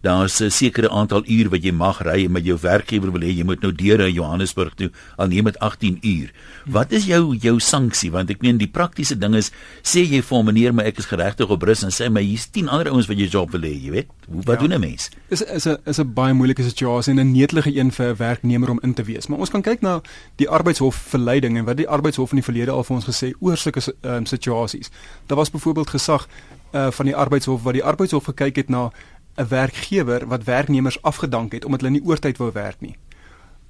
daar's 0.06 0.40
'n 0.42 0.52
sekere 0.52 0.90
aantal 0.90 1.24
uur 1.26 1.50
wat 1.50 1.64
jy 1.64 1.72
mag 1.72 2.02
ry 2.02 2.26
en 2.26 2.32
met 2.32 2.46
jou 2.46 2.58
werkgewer 2.58 3.12
wil 3.12 3.22
hê 3.22 3.34
jy 3.38 3.44
moet 3.44 3.62
nou 3.62 3.72
deur 3.72 4.00
in 4.00 4.14
Johannesburg 4.14 4.76
toe 4.76 4.92
al 5.18 5.28
neem 5.28 5.46
dit 5.46 5.60
18 5.60 5.98
uur. 6.02 6.32
Wat 6.66 6.92
is 6.92 7.06
jou 7.06 7.36
jou 7.36 7.60
sanksie? 7.60 8.12
Want 8.12 8.30
ek 8.30 8.42
meen 8.42 8.58
die 8.58 8.68
praktiese 8.68 9.18
ding 9.18 9.36
is 9.36 9.52
sê 9.82 10.06
jy 10.06 10.22
vir 10.22 10.44
meneer 10.44 10.74
maar 10.74 10.86
ek 10.86 11.00
is 11.00 11.06
geregtig 11.06 11.50
op 11.50 11.64
rus 11.64 11.84
en 11.84 11.90
sê 11.90 12.10
my 12.10 12.22
hier's 12.22 12.48
10 12.48 12.70
ander 12.70 12.92
ouens 12.92 13.08
wat 13.08 13.18
jy 13.18 13.28
job 13.28 13.52
wil 13.52 13.62
hê 13.62 13.74
jy 13.74 13.92
weet. 13.92 14.08
Hoe 14.30 14.44
wat 14.46 14.62
ja. 14.62 14.68
doen 14.68 14.78
'n 14.78 14.80
mens? 14.80 15.10
Is 15.30 15.42
is 15.42 15.68
'n 15.68 15.78
is 15.86 16.00
'n 16.00 16.14
baie 16.14 16.34
moeilike 16.34 16.64
situasie 16.64 17.14
en 17.14 17.20
'n 17.20 17.32
netelige 17.32 17.76
een 17.76 17.92
vir 17.92 18.10
'n 18.10 18.16
werknemer 18.16 18.59
werknemer 18.60 18.70
om 18.70 18.80
in 18.82 18.94
te 18.94 19.04
wees. 19.04 19.28
Maar 19.28 19.40
ons 19.40 19.50
kan 19.50 19.62
kyk 19.62 19.82
na 19.82 20.02
die 20.38 20.50
arbeidshof 20.50 20.96
verleiding 20.96 21.58
en 21.58 21.66
wat 21.66 21.78
die 21.78 21.88
arbeidshof 21.88 22.32
in 22.32 22.42
die 22.42 22.46
verlede 22.46 22.72
al 22.72 22.84
vir 22.84 22.96
ons 22.96 23.08
gesê 23.08 23.34
oor 23.40 23.58
sulke 23.58 23.82
um, 24.02 24.26
situasies. 24.26 24.92
Daar 25.28 25.38
was 25.38 25.52
byvoorbeeld 25.52 25.90
gesag 25.90 26.28
uh, 26.74 26.92
van 26.92 27.06
die 27.06 27.16
arbeidshof 27.16 27.64
wat 27.64 27.74
die 27.74 27.84
arbeidshof 27.84 28.26
gekyk 28.26 28.56
het 28.56 28.70
na 28.70 28.92
'n 29.38 29.48
werkgewer 29.48 30.28
wat 30.28 30.44
werknemers 30.44 31.02
afgedank 31.02 31.54
het 31.54 31.66
omdat 31.66 31.82
hulle 31.82 32.00
nie 32.00 32.06
oortyd 32.06 32.38
wou 32.38 32.52
werk 32.52 32.82
nie. 32.82 32.98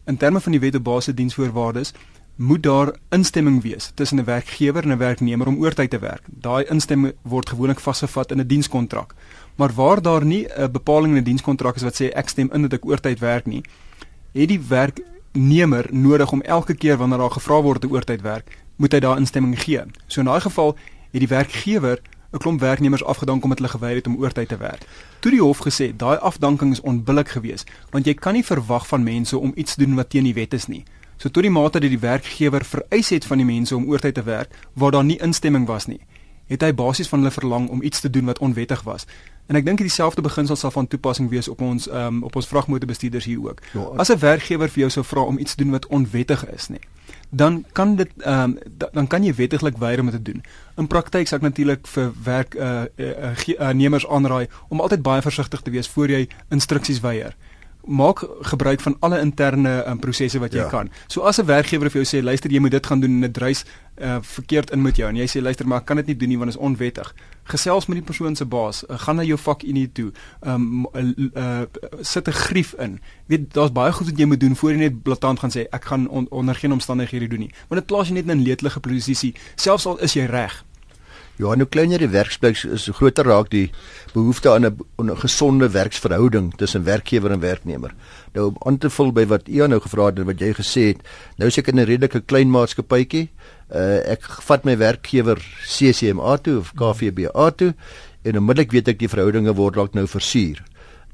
In 0.06 0.18
terme 0.18 0.40
van 0.40 0.52
die 0.52 0.60
wet 0.60 0.76
op 0.76 0.84
basiese 0.84 1.14
diensvoorwaardes 1.14 1.94
moet 2.40 2.64
daar 2.64 2.96
instemming 3.10 3.62
wees 3.62 3.92
tussen 3.96 4.18
'n 4.18 4.24
werkgewer 4.24 4.84
en 4.84 4.92
'n 4.92 4.98
werknemer 4.98 5.48
om 5.48 5.60
oortyd 5.60 5.90
te 5.90 6.00
werk. 6.00 6.24
Daai 6.26 6.66
instemming 6.66 7.14
word 7.22 7.50
gewoonlik 7.50 7.80
vasgevat 7.80 8.32
in 8.32 8.40
'n 8.40 8.48
dienskontrak. 8.48 9.14
Maar 9.56 9.74
waar 9.74 10.02
daar 10.02 10.26
nie 10.26 10.48
'n 10.48 10.72
bepaling 10.72 11.16
in 11.16 11.22
'n 11.22 11.24
dienskontrak 11.24 11.76
is 11.76 11.82
wat 11.82 12.02
sê 12.02 12.06
ek 12.14 12.30
stem 12.30 12.50
in 12.54 12.62
dat 12.62 12.74
ek 12.74 12.86
oortyd 12.86 13.20
werk 13.20 13.46
nie, 13.46 13.64
het 14.34 14.48
die 14.50 14.62
werknemer 14.68 15.88
nodig 15.92 16.32
om 16.32 16.42
elke 16.42 16.76
keer 16.76 16.98
wanneer 16.98 17.18
daar 17.18 17.38
gevra 17.38 17.62
word 17.62 17.86
oor 17.86 18.04
tyd 18.04 18.22
werk, 18.22 18.58
moet 18.76 18.94
hy 18.94 19.00
daar 19.00 19.18
instemming 19.18 19.60
gee. 19.60 19.84
So 20.08 20.22
in 20.22 20.30
daai 20.30 20.42
geval 20.42 20.76
het 21.12 21.22
die 21.22 21.28
werkgewer 21.28 22.00
'n 22.32 22.38
klomp 22.38 22.60
werknemers 22.60 23.04
afgedank 23.04 23.44
omdat 23.44 23.58
hulle 23.58 23.72
geweier 23.72 23.96
het 23.96 24.08
om 24.08 24.18
oortyd 24.18 24.48
te 24.48 24.58
werk. 24.58 24.86
Toe 25.20 25.32
die 25.32 25.42
hof 25.42 25.58
gesê, 25.58 25.96
daai 25.96 26.18
afdanking 26.18 26.72
is 26.72 26.82
onbillik 26.82 27.30
geweest, 27.30 27.70
want 27.90 28.06
jy 28.06 28.14
kan 28.14 28.34
nie 28.34 28.46
verwag 28.46 28.88
van 28.88 29.04
mense 29.04 29.38
om 29.38 29.52
iets 29.56 29.76
doen 29.76 29.96
wat 29.96 30.10
teen 30.10 30.24
die 30.24 30.34
wet 30.34 30.54
is 30.54 30.68
nie. 30.68 30.84
So 31.18 31.30
tot 31.30 31.44
die 31.44 31.52
mate 31.52 31.80
dat 31.80 31.90
die 31.90 32.00
werkgewer 32.00 32.66
vereis 32.66 33.10
het 33.10 33.26
van 33.26 33.38
die 33.38 33.46
mense 33.46 33.76
om 33.76 33.90
oortyd 33.90 34.14
te 34.14 34.24
werk 34.24 34.54
waar 34.74 34.92
daar 34.92 35.04
nie 35.04 35.18
instemming 35.18 35.68
was 35.68 35.86
nie, 35.86 36.00
het 36.48 36.62
hy 36.62 36.74
basies 36.74 37.08
van 37.08 37.20
hulle 37.20 37.32
verlang 37.32 37.70
om 37.70 37.82
iets 37.84 38.00
te 38.00 38.10
doen 38.10 38.26
wat 38.26 38.40
onwettig 38.40 38.82
was. 38.84 39.08
En 39.50 39.58
ek 39.58 39.66
dink 39.66 39.82
dieselfde 39.82 40.22
beginsel 40.22 40.56
sal 40.56 40.72
van 40.72 40.88
toepassing 40.88 41.30
wees 41.30 41.48
op 41.50 41.62
ons 41.66 41.88
um, 41.90 42.22
op 42.24 42.36
ons 42.38 42.48
vragmotorbestuurders 42.48 43.26
hier 43.26 43.42
ook. 43.42 43.64
Ja, 43.74 43.88
as 43.98 44.12
'n 44.14 44.20
werkgewer 44.22 44.70
vir 44.70 44.80
jou 44.80 44.90
sou 44.90 45.06
vra 45.06 45.22
om 45.26 45.38
iets 45.38 45.56
te 45.56 45.64
doen 45.64 45.72
wat 45.72 45.88
onwettig 45.88 46.46
is, 46.54 46.68
nê, 46.70 46.78
dan 47.30 47.66
kan 47.72 47.96
dit 47.96 48.12
um, 48.26 48.58
dan 48.92 49.08
kan 49.08 49.24
jy 49.24 49.34
wettiglik 49.34 49.78
weier 49.78 50.00
om 50.00 50.06
dit 50.06 50.24
te 50.24 50.32
doen. 50.32 50.44
In 50.78 50.88
praktyk 50.88 51.28
sal 51.28 51.38
ek 51.38 51.44
natuurlik 51.44 51.88
vir 51.88 52.12
werk 52.24 52.56
uh, 52.56 52.84
uh, 52.98 53.34
uh, 53.48 53.70
nemers 53.70 54.08
aanraai 54.08 54.48
om 54.68 54.82
altyd 54.82 55.02
baie 55.02 55.22
versigtig 55.22 55.62
te 55.62 55.72
wees 55.72 55.88
voor 55.88 56.10
jy 56.10 56.28
instruksies 56.50 57.00
weier 57.00 57.36
maak 57.90 58.22
gebruik 58.42 58.82
van 58.82 58.96
alle 59.00 59.20
interne 59.20 59.84
um, 59.88 60.00
prosesse 60.00 60.40
wat 60.40 60.54
jy 60.54 60.62
ja. 60.62 60.70
kan. 60.70 60.90
So 61.08 61.22
as 61.22 61.40
'n 61.42 61.46
werkgewer 61.46 61.90
vir 61.90 62.04
jou 62.04 62.08
sê 62.18 62.24
luister 62.24 62.52
jy 62.52 62.60
moet 62.60 62.72
dit 62.72 62.86
gaan 62.86 63.00
doen 63.00 63.12
en 63.12 63.22
dit 63.22 63.34
dryf 63.34 63.66
uh, 63.98 64.18
verkeerd 64.22 64.72
in 64.72 64.82
met 64.82 64.96
jou 64.96 65.10
en 65.10 65.16
jy 65.16 65.28
sê 65.28 65.42
luister 65.42 65.68
maar 65.68 65.80
ek 65.80 65.86
kan 65.86 65.98
dit 65.98 66.08
nie 66.08 66.16
doen 66.16 66.30
nie 66.30 66.38
want 66.38 66.52
dit 66.52 66.60
is 66.60 66.66
onwettig. 66.66 67.14
Gesels 67.44 67.88
met 67.88 67.98
die 67.98 68.06
persoon 68.06 68.36
se 68.36 68.46
baas, 68.46 68.84
uh, 68.86 69.00
gaan 69.00 69.16
na 69.16 69.24
jou 69.24 69.38
vakunie 69.38 69.92
toe. 69.92 70.12
Um 70.46 70.86
uh, 70.94 71.02
uh, 71.34 71.66
sit 72.02 72.28
'n 72.28 72.32
grief 72.32 72.74
in. 72.78 73.00
Weet 73.26 73.54
daar's 73.54 73.72
baie 73.72 73.92
goed 73.92 74.10
wat 74.10 74.18
jy 74.18 74.26
moet 74.26 74.40
doen 74.40 74.56
voor 74.56 74.72
jy 74.72 74.78
net 74.78 75.04
blaatant 75.04 75.40
gaan 75.40 75.52
sê 75.52 75.66
ek 75.72 75.86
gaan 75.86 76.08
on, 76.08 76.28
onder 76.30 76.56
geen 76.56 76.72
omstandighede 76.72 77.28
doen 77.28 77.40
nie. 77.40 77.54
Want 77.68 77.82
dit 77.82 77.86
plaas 77.86 78.08
jy 78.08 78.14
net 78.14 78.30
in 78.30 78.38
'n 78.38 78.44
leedlige 78.44 78.80
posisie 78.80 79.36
selfs 79.56 79.86
al 79.86 79.98
is 80.00 80.14
jy 80.14 80.26
reg. 80.26 80.64
Ja, 81.40 81.54
nou 81.56 81.70
kleiner 81.72 82.02
die 82.04 82.10
werksplek 82.12 82.58
is 82.68 82.90
groter 82.98 83.24
raak 83.24 83.48
die 83.54 83.70
behoefte 84.12 84.52
aan 84.52 84.66
'n 84.66 85.16
gesonde 85.22 85.70
werksverhouding 85.72 86.52
tussen 86.58 86.84
werkgewer 86.84 87.32
en 87.32 87.40
werknemer. 87.40 87.94
Nou 88.34 88.48
om 88.48 88.56
aan 88.66 88.78
te 88.78 88.90
vul 88.90 89.12
by 89.12 89.26
wat 89.26 89.48
Ian 89.48 89.70
nou 89.70 89.80
gevra 89.80 90.06
het 90.06 90.20
en 90.20 90.26
wat 90.26 90.40
jy 90.40 90.54
gesê 90.54 90.84
het, 90.88 90.98
nou 91.38 91.48
is 91.48 91.58
ek 91.58 91.68
in 91.68 91.80
'n 91.80 91.86
redelike 91.86 92.22
klein 92.26 92.52
maatskappytjie. 92.52 93.30
Uh 93.72 94.12
ek 94.12 94.24
vat 94.24 94.66
my 94.66 94.78
werkgewer 94.78 95.40
CCMA 95.64 96.38
toe 96.38 96.58
of 96.58 96.74
KVBA 96.74 97.52
toe 97.52 97.74
en 98.24 98.38
onmiddellik 98.38 98.72
weet 98.72 98.88
ek 98.88 99.00
die 99.00 99.08
verhoudinge 99.10 99.56
word 99.56 99.76
dalk 99.76 99.94
nou 99.94 100.08
versuur. 100.08 100.60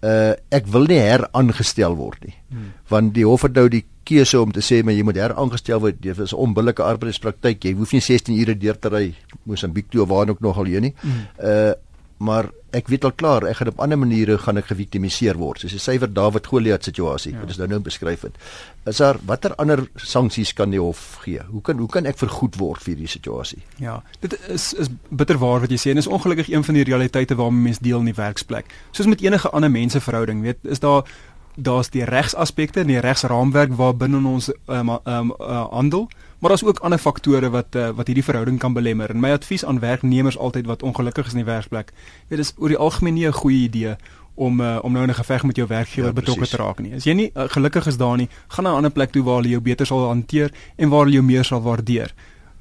Uh 0.01 0.33
ek 0.49 0.65
wil 0.65 0.85
nie 0.85 0.99
heraangestel 0.99 1.95
word 1.95 2.25
nie. 2.25 2.35
Hmm. 2.49 2.73
Want 2.87 3.13
die 3.13 3.25
hof 3.25 3.41
het 3.41 3.53
nou 3.53 3.69
die 3.69 3.85
keuse 4.05 4.39
om 4.39 4.51
te 4.55 4.63
sê 4.63 4.81
maar 4.83 4.95
jy 4.95 5.05
moet 5.07 5.19
heraangestel 5.19 5.81
word. 5.83 6.01
Dit 6.01 6.21
is 6.23 6.33
onbillike 6.33 6.83
arbeidspraktyk. 6.85 7.63
Jy 7.65 7.73
hoef 7.79 7.95
nie 7.95 8.03
16 8.05 8.37
ure 8.37 8.57
deur 8.57 8.79
te 8.79 8.93
ry 8.93 9.07
Mosambiek 9.43 9.89
toe 9.89 10.05
of 10.05 10.09
waar 10.09 10.29
ook 10.29 10.45
nog 10.45 10.61
al 10.61 10.71
heen 10.71 10.89
nie. 10.89 10.95
Mm. 11.01 11.25
uh 11.41 11.73
maar 12.17 12.47
ek 12.75 12.87
weet 12.91 13.05
al 13.07 13.11
klaar 13.15 13.43
ek 13.47 13.57
gaan 13.59 13.71
op 13.73 13.81
ander 13.83 13.99
maniere 13.99 14.37
gaan 14.39 14.59
ek 14.59 14.69
geviktimiseer 14.69 15.35
word. 15.39 15.59
Soos 15.59 15.73
'n 15.75 15.83
syfer 15.83 16.13
Dawid 16.13 16.47
Goliat 16.47 16.83
situasie 16.83 17.33
ja. 17.33 17.39
wat 17.39 17.51
ons 17.51 17.57
nou 17.57 17.67
nou 17.67 17.79
beskryf 17.79 18.21
het. 18.21 18.35
Is 18.85 18.97
daar 18.97 19.19
watter 19.25 19.55
ander 19.55 19.83
sanksies 19.95 20.53
kan 20.53 20.71
die 20.71 20.79
hof 20.79 21.19
gee? 21.23 21.41
Hoe 21.51 21.61
kan 21.61 21.77
hoe 21.77 21.87
kan 21.87 22.05
ek 22.05 22.17
vergoed 22.17 22.55
word 22.55 22.81
vir 22.83 22.95
hierdie 22.95 23.11
situasie? 23.11 23.61
Ja 23.79 24.01
dit 24.21 24.39
is 24.47 24.73
is 24.73 24.89
bitterwaar 25.09 25.59
wat 25.59 25.71
jy 25.71 25.77
sê 25.77 25.91
en 25.91 25.97
is 25.97 26.07
ongelukkig 26.07 26.49
een 26.49 26.63
van 26.63 26.73
die 26.73 26.83
realiteite 26.83 27.35
waarmee 27.35 27.63
mense 27.63 27.83
deel 27.83 27.99
in 27.99 28.11
die 28.13 28.21
werksplek. 28.21 28.65
Soos 28.91 29.07
met 29.07 29.21
enige 29.21 29.49
ander 29.49 29.71
mense 29.71 29.99
verhouding 29.99 30.41
weet 30.41 30.59
is 30.63 30.79
daar 30.79 31.03
daar's 31.55 31.89
die 31.89 32.03
regsaspekte 32.03 32.79
en 32.79 32.87
die 32.87 32.99
regsraamwerk 32.99 33.73
waarbinne 33.75 34.27
ons 34.27 34.51
um, 34.67 34.89
um, 34.89 35.31
uh, 35.39 35.65
handel, 35.71 36.09
maar 36.39 36.49
daar's 36.49 36.63
ook 36.63 36.79
ander 36.79 36.99
faktore 36.99 37.49
wat 37.49 37.75
uh, 37.75 37.89
wat 37.89 38.07
hierdie 38.07 38.23
verhouding 38.23 38.59
kan 38.59 38.73
belemmer. 38.73 39.09
En 39.09 39.19
my 39.19 39.31
advies 39.31 39.65
aan 39.65 39.79
werknemers 39.79 40.37
altyd 40.37 40.65
wat 40.65 40.83
ongelukkig 40.83 41.25
is 41.25 41.31
in 41.31 41.43
die 41.43 41.51
werksplek, 41.51 41.93
weet 42.27 42.39
dis 42.39 42.53
oor 42.57 42.69
die 42.69 42.77
algemeen 42.77 43.13
nie 43.13 43.27
'n 43.27 43.31
goeie 43.31 43.63
idee 43.63 43.95
om 44.35 44.59
uh, 44.61 44.79
om 44.81 44.91
nou 44.91 45.03
in 45.03 45.09
'n 45.09 45.21
geveg 45.21 45.43
met 45.43 45.55
jou 45.55 45.67
werkgewer 45.67 46.07
ja, 46.07 46.13
betrokke 46.13 46.47
te 46.47 46.57
raak 46.57 46.79
nie. 46.79 46.93
As 46.93 47.03
jy 47.03 47.13
nie 47.13 47.31
uh, 47.33 47.43
gelukkig 47.47 47.87
is 47.87 47.97
daar 47.97 48.17
nie, 48.17 48.29
gaan 48.47 48.63
na 48.63 48.71
'n 48.71 48.75
ander 48.75 48.91
plek 48.91 49.11
toe 49.11 49.23
waar 49.23 49.35
hulle 49.35 49.49
jou 49.49 49.61
beter 49.61 49.85
sal 49.85 50.07
hanteer 50.07 50.51
en 50.75 50.89
waar 50.89 50.99
hulle 50.99 51.13
jou 51.13 51.23
meer 51.23 51.43
sal 51.43 51.61
waardeer. 51.61 52.13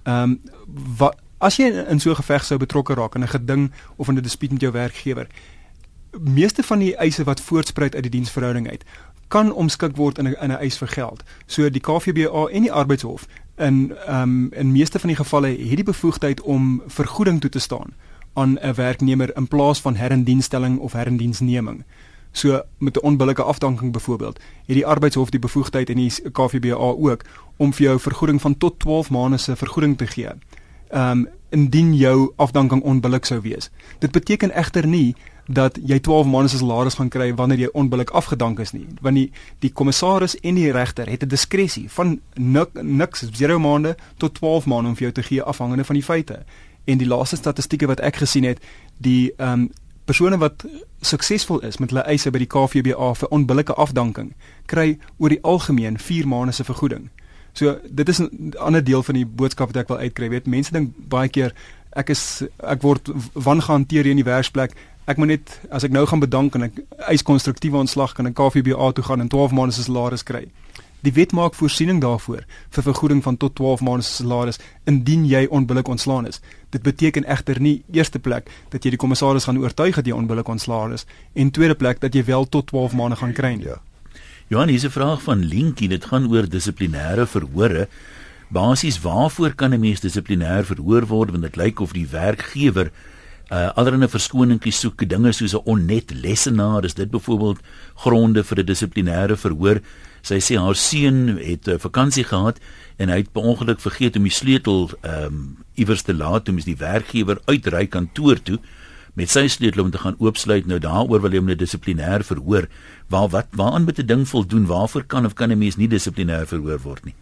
Ehm 0.03 0.23
um, 0.23 0.41
wat 0.99 1.17
as 1.39 1.57
jy 1.57 1.67
in 1.89 2.01
so 2.01 2.11
'n 2.11 2.17
geveg 2.17 2.45
sou 2.45 2.59
betrokke 2.59 2.95
raak 2.95 3.15
in 3.15 3.23
'n 3.23 3.29
geding 3.29 3.73
of 3.97 4.09
in 4.09 4.15
'n 4.17 4.23
dispuut 4.23 4.51
met 4.51 4.61
jou 4.61 4.73
werkgewer, 4.73 5.27
meeste 6.21 6.63
van 6.63 6.79
die 6.79 6.97
eise 6.97 7.25
wat 7.25 7.41
voortspruit 7.41 7.95
uit 7.95 8.03
die 8.03 8.11
diensverhouding 8.11 8.69
uit 8.69 8.85
kan 9.29 9.53
omskik 9.53 9.97
word 9.97 10.19
in 10.19 10.29
'n 10.29 10.37
in 10.41 10.51
'n 10.51 10.61
eis 10.61 10.79
vir 10.79 10.89
geld. 10.89 11.23
So 11.47 11.71
die 11.71 11.81
KVBA 11.81 12.47
en 12.47 12.63
die 12.63 12.73
Arbeidshof 12.73 13.27
in 13.57 13.97
ehm 14.07 14.23
um, 14.23 14.53
in 14.53 14.73
meeste 14.73 14.99
van 14.99 15.09
die 15.09 15.17
gevalle 15.17 15.49
het 15.49 15.77
die 15.77 15.91
bevoegdheid 15.93 16.41
om 16.41 16.83
vergoeding 16.87 17.41
toe 17.41 17.51
te 17.51 17.59
staan 17.59 17.95
aan 18.33 18.59
'n 18.61 18.75
werknemer 18.75 19.37
in 19.37 19.49
plaas 19.49 19.81
van 19.81 19.95
herindienstelling 19.95 20.79
of 20.79 20.93
herindiensneming. 20.93 21.85
So 22.33 22.63
met 22.79 22.97
'n 22.97 23.05
onbillike 23.05 23.43
afdanking 23.43 23.93
byvoorbeeld, 23.93 24.41
het 24.67 24.77
die 24.77 24.87
Arbeidshof 24.87 25.31
die 25.31 25.41
bevoegdheid 25.41 25.91
en 25.91 25.97
die 25.97 26.31
KVBA 26.33 26.75
ook 26.75 27.23
om 27.57 27.73
vir 27.73 27.87
jou 27.87 28.01
vergoeding 28.01 28.41
van 28.41 28.59
tot 28.59 28.79
12 28.79 29.11
maande 29.11 29.37
se 29.37 29.57
vergoeding 29.57 29.99
te 29.99 30.07
gee. 30.07 30.31
Ehm 30.89 31.11
um, 31.11 31.29
indien 31.55 31.95
jou 31.95 32.33
afdanking 32.37 32.83
onbillik 32.83 33.25
sou 33.25 33.41
wees. 33.45 33.71
Dit 34.03 34.13
beteken 34.13 34.53
egter 34.55 34.87
nie 34.87 35.15
dat 35.47 35.79
jy 35.87 35.99
12 36.01 36.27
maande 36.27 36.49
se 36.49 36.59
salaris 36.59 36.95
gaan 36.95 37.09
kry 37.09 37.35
wanneer 37.37 37.59
jy 37.59 37.69
onbillik 37.77 38.11
afgedank 38.17 38.59
is 38.65 38.73
nie 38.73 38.87
want 39.05 39.17
die 39.17 39.31
die 39.61 39.71
kommissaris 39.73 40.37
en 40.41 40.57
die 40.57 40.71
regter 40.73 41.09
het 41.11 41.23
'n 41.23 41.29
diskresie 41.29 41.89
van 41.91 42.21
nik, 42.35 42.73
niks 42.83 43.25
0 43.31 43.59
maande 43.59 43.97
tot 44.17 44.35
12 44.35 44.67
maande 44.67 44.89
om 44.89 44.97
vir 44.97 45.03
jou 45.03 45.13
te 45.13 45.23
gee 45.23 45.43
afhangende 45.43 45.85
van 45.85 45.95
die 45.95 46.05
feite 46.05 46.45
en 46.85 46.99
die 46.99 47.07
laaste 47.07 47.37
statistieke 47.37 47.87
wat 47.87 48.01
ek 48.01 48.17
gesien 48.17 48.45
het 48.45 48.59
die 48.99 49.33
ehm 49.37 49.53
um, 49.53 49.71
persone 50.05 50.37
wat 50.39 50.65
suksesvol 51.01 51.61
is 51.61 51.79
met 51.79 51.91
hulle 51.91 52.05
eise 52.05 52.31
by 52.31 52.39
die 52.39 52.47
KVBA 52.47 53.15
vir 53.15 53.29
onbillike 53.29 53.75
afdanking 53.75 54.35
kry 54.67 54.99
oor 55.17 55.29
die 55.29 55.43
algemeen 55.43 55.99
4 55.99 56.29
maande 56.29 56.53
se 56.53 56.65
vergoeding 56.65 57.11
So 57.55 57.79
dit 57.89 58.09
is 58.09 58.21
'n 58.21 58.55
ander 58.59 58.85
deel 58.85 59.03
van 59.03 59.15
die 59.15 59.27
boodskap 59.27 59.73
wat 59.73 59.77
ek 59.77 59.89
wil 59.89 59.99
uitkry. 59.99 60.29
Weet 60.29 60.47
mense 60.47 60.73
dink 60.73 60.93
baie 61.09 61.29
keer 61.29 61.55
ek 61.93 62.11
is 62.11 62.43
ek 62.59 62.83
word 62.83 63.09
wangehanteer 63.35 64.07
in 64.07 64.17
die 64.17 64.25
werksplek 64.25 64.75
ek 65.05 65.21
moet 65.21 65.35
net 65.35 65.55
as 65.75 65.85
ek 65.85 65.93
nou 65.93 66.05
gaan 66.09 66.23
bedank 66.23 66.55
en 66.57 66.69
ek 66.69 66.81
eis 67.11 67.25
konstruktiewe 67.27 67.81
ontslag 67.83 68.15
kan 68.17 68.29
ek 68.31 68.37
KVBA 68.39 68.93
toe 68.97 69.05
gaan 69.05 69.21
en 69.21 69.29
12 69.29 69.53
maande 69.53 69.77
se 69.77 69.85
salaris 69.85 70.25
kry. 70.25 70.47
Die 71.05 71.13
wet 71.13 71.35
maak 71.37 71.57
voorsiening 71.59 72.01
daarvoor 72.01 72.47
vir 72.73 72.87
vergoeding 72.87 73.21
van 73.23 73.37
tot 73.37 73.55
12 73.61 73.85
maande 73.85 74.07
se 74.09 74.23
salaris 74.23 74.61
indien 74.89 75.27
jy 75.29 75.45
onbillik 75.51 75.89
ontslaan 75.93 76.27
is. 76.27 76.41
Dit 76.73 76.83
beteken 76.83 77.29
egter 77.29 77.61
nie 77.61 77.83
eerste 77.93 78.19
plek 78.19 78.49
dat 78.73 78.85
jy 78.85 78.95
die 78.95 79.01
kommissaris 79.01 79.45
gaan 79.45 79.61
oortuig 79.61 80.01
dat 80.01 80.09
jy 80.09 80.17
onbillik 80.17 80.49
ontslaan 80.49 80.97
is 80.97 81.05
en 81.35 81.53
tweede 81.53 81.77
plek 81.77 82.01
dat 82.01 82.15
jy 82.15 82.25
wel 82.25 82.49
tot 82.49 82.73
12 82.73 82.97
maande 82.97 83.21
gaan 83.21 83.37
kry 83.37 83.55
nie. 83.59 83.69
Ja. 83.75 83.83
Johan, 84.49 84.69
hier's 84.69 84.85
'n 84.85 84.91
vraag 84.91 85.23
van 85.23 85.45
Linkie, 85.45 85.89
dit 85.89 86.05
gaan 86.05 86.29
oor 86.29 86.45
dissiplinêre 86.49 87.27
verhore. 87.27 87.89
Basies, 88.49 89.01
waarvoor 89.01 89.55
kan 89.55 89.73
'n 89.73 89.81
mens 89.81 90.01
dissiplinêr 90.01 90.65
verhoor 90.65 91.07
word 91.07 91.31
wanneer 91.31 91.51
dit 91.51 91.57
lyk 91.57 91.81
of 91.81 91.93
die 91.93 92.07
werkgewer 92.07 92.91
uh 93.51 93.71
allerlei 93.75 94.09
verskoningkies 94.09 94.81
soek, 94.81 95.09
dinge 95.09 95.33
soos 95.33 95.55
'n 95.55 95.65
onnet 95.65 96.13
lessenaar, 96.13 96.85
is 96.85 96.95
dit 96.95 97.11
byvoorbeeld 97.11 97.61
gronde 97.95 98.45
vir 98.45 98.59
'n 98.59 98.67
dissiplinêre 98.67 99.37
verhoor? 99.37 99.81
Sy 100.23 100.39
sê 100.41 100.59
haar 100.59 100.77
seun 100.77 101.39
het 101.39 101.67
'n 101.67 101.71
uh, 101.71 101.79
vakansie 101.79 102.25
gehad 102.25 102.59
en 102.99 103.09
hy 103.09 103.17
het 103.17 103.33
per 103.33 103.43
ongeluk 103.43 103.81
vergeet 103.81 104.17
om 104.17 104.23
die 104.23 104.33
sleutel 104.33 104.91
ehm 105.01 105.25
um, 105.25 105.57
iewers 105.75 106.03
te 106.03 106.15
laat 106.15 106.45
toe 106.45 106.55
mis 106.55 106.65
die 106.65 106.77
werkgewer 106.77 107.41
uitry 107.47 107.87
kantoor 107.87 108.43
toe 108.43 108.59
met 109.15 109.31
sy 109.31 109.47
sleutel 109.49 109.83
om 109.83 109.91
te 109.91 109.99
gaan 109.99 110.17
oopsluit 110.19 110.67
nou 110.67 110.79
daaroor 110.79 111.21
wil 111.21 111.31
hy 111.31 111.37
hom 111.37 111.47
net 111.47 111.59
dissiplinêr 111.59 112.25
verhoor 112.25 112.69
waar 113.09 113.29
wat 113.29 113.49
waaraan 113.51 113.85
moet 113.85 113.99
'n 113.99 114.07
ding 114.07 114.29
voldoen 114.29 114.67
waarvoor 114.67 115.05
kan 115.05 115.27
of 115.27 115.35
kan 115.35 115.51
'n 115.51 115.59
mens 115.59 115.77
nie 115.77 115.89
dissiplinêr 115.89 116.47
verhoor 116.47 116.81
word 116.83 117.05
nie 117.05 117.15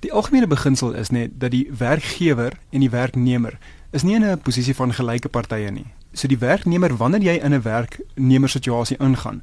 Die 0.00 0.12
algemene 0.12 0.46
beginsel 0.46 0.92
is 0.94 1.10
net 1.10 1.40
dat 1.42 1.50
die 1.50 1.66
werkgewer 1.78 2.54
en 2.70 2.84
die 2.84 2.90
werknemer 2.90 3.56
is 3.90 4.04
nie 4.06 4.14
in 4.14 4.24
'n 4.24 4.38
posisie 4.38 4.74
van 4.74 4.94
gelyke 4.94 5.28
partye 5.28 5.70
nie. 5.70 5.86
So 6.12 6.28
die 6.28 6.38
werknemer 6.38 6.96
wanneer 6.96 7.22
jy 7.22 7.40
in 7.42 7.54
'n 7.54 7.62
werknemer 7.62 8.48
situasie 8.48 8.96
ingaan, 9.00 9.42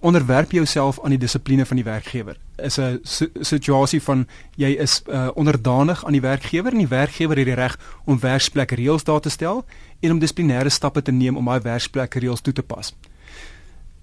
onderwerp 0.00 0.52
jouself 0.52 0.98
aan 1.02 1.10
die 1.10 1.18
dissipline 1.18 1.66
van 1.66 1.76
die 1.76 1.84
werkgewer. 1.84 2.36
Is 2.56 2.78
'n 2.78 3.00
situasie 3.40 4.02
van 4.02 4.26
jy 4.56 4.68
is 4.68 5.02
uh, 5.08 5.28
onderdanig 5.34 6.04
aan 6.04 6.12
die 6.12 6.20
werkgewer 6.20 6.72
en 6.72 6.78
die 6.78 6.88
werkgewer 6.88 7.36
het 7.36 7.46
die 7.46 7.54
reg 7.54 7.78
om 8.04 8.20
werksplek 8.20 8.70
reëls 8.70 9.04
daar 9.04 9.20
te 9.20 9.30
stel 9.30 9.64
en 10.02 10.16
om 10.16 10.18
dissiplinêre 10.18 10.70
stappe 10.70 11.02
te 11.02 11.12
neem 11.12 11.36
om 11.36 11.50
daai 11.50 11.62
werksplek 11.64 12.14
reëls 12.14 12.42
toe 12.42 12.52
te 12.52 12.62
pas. 12.62 12.92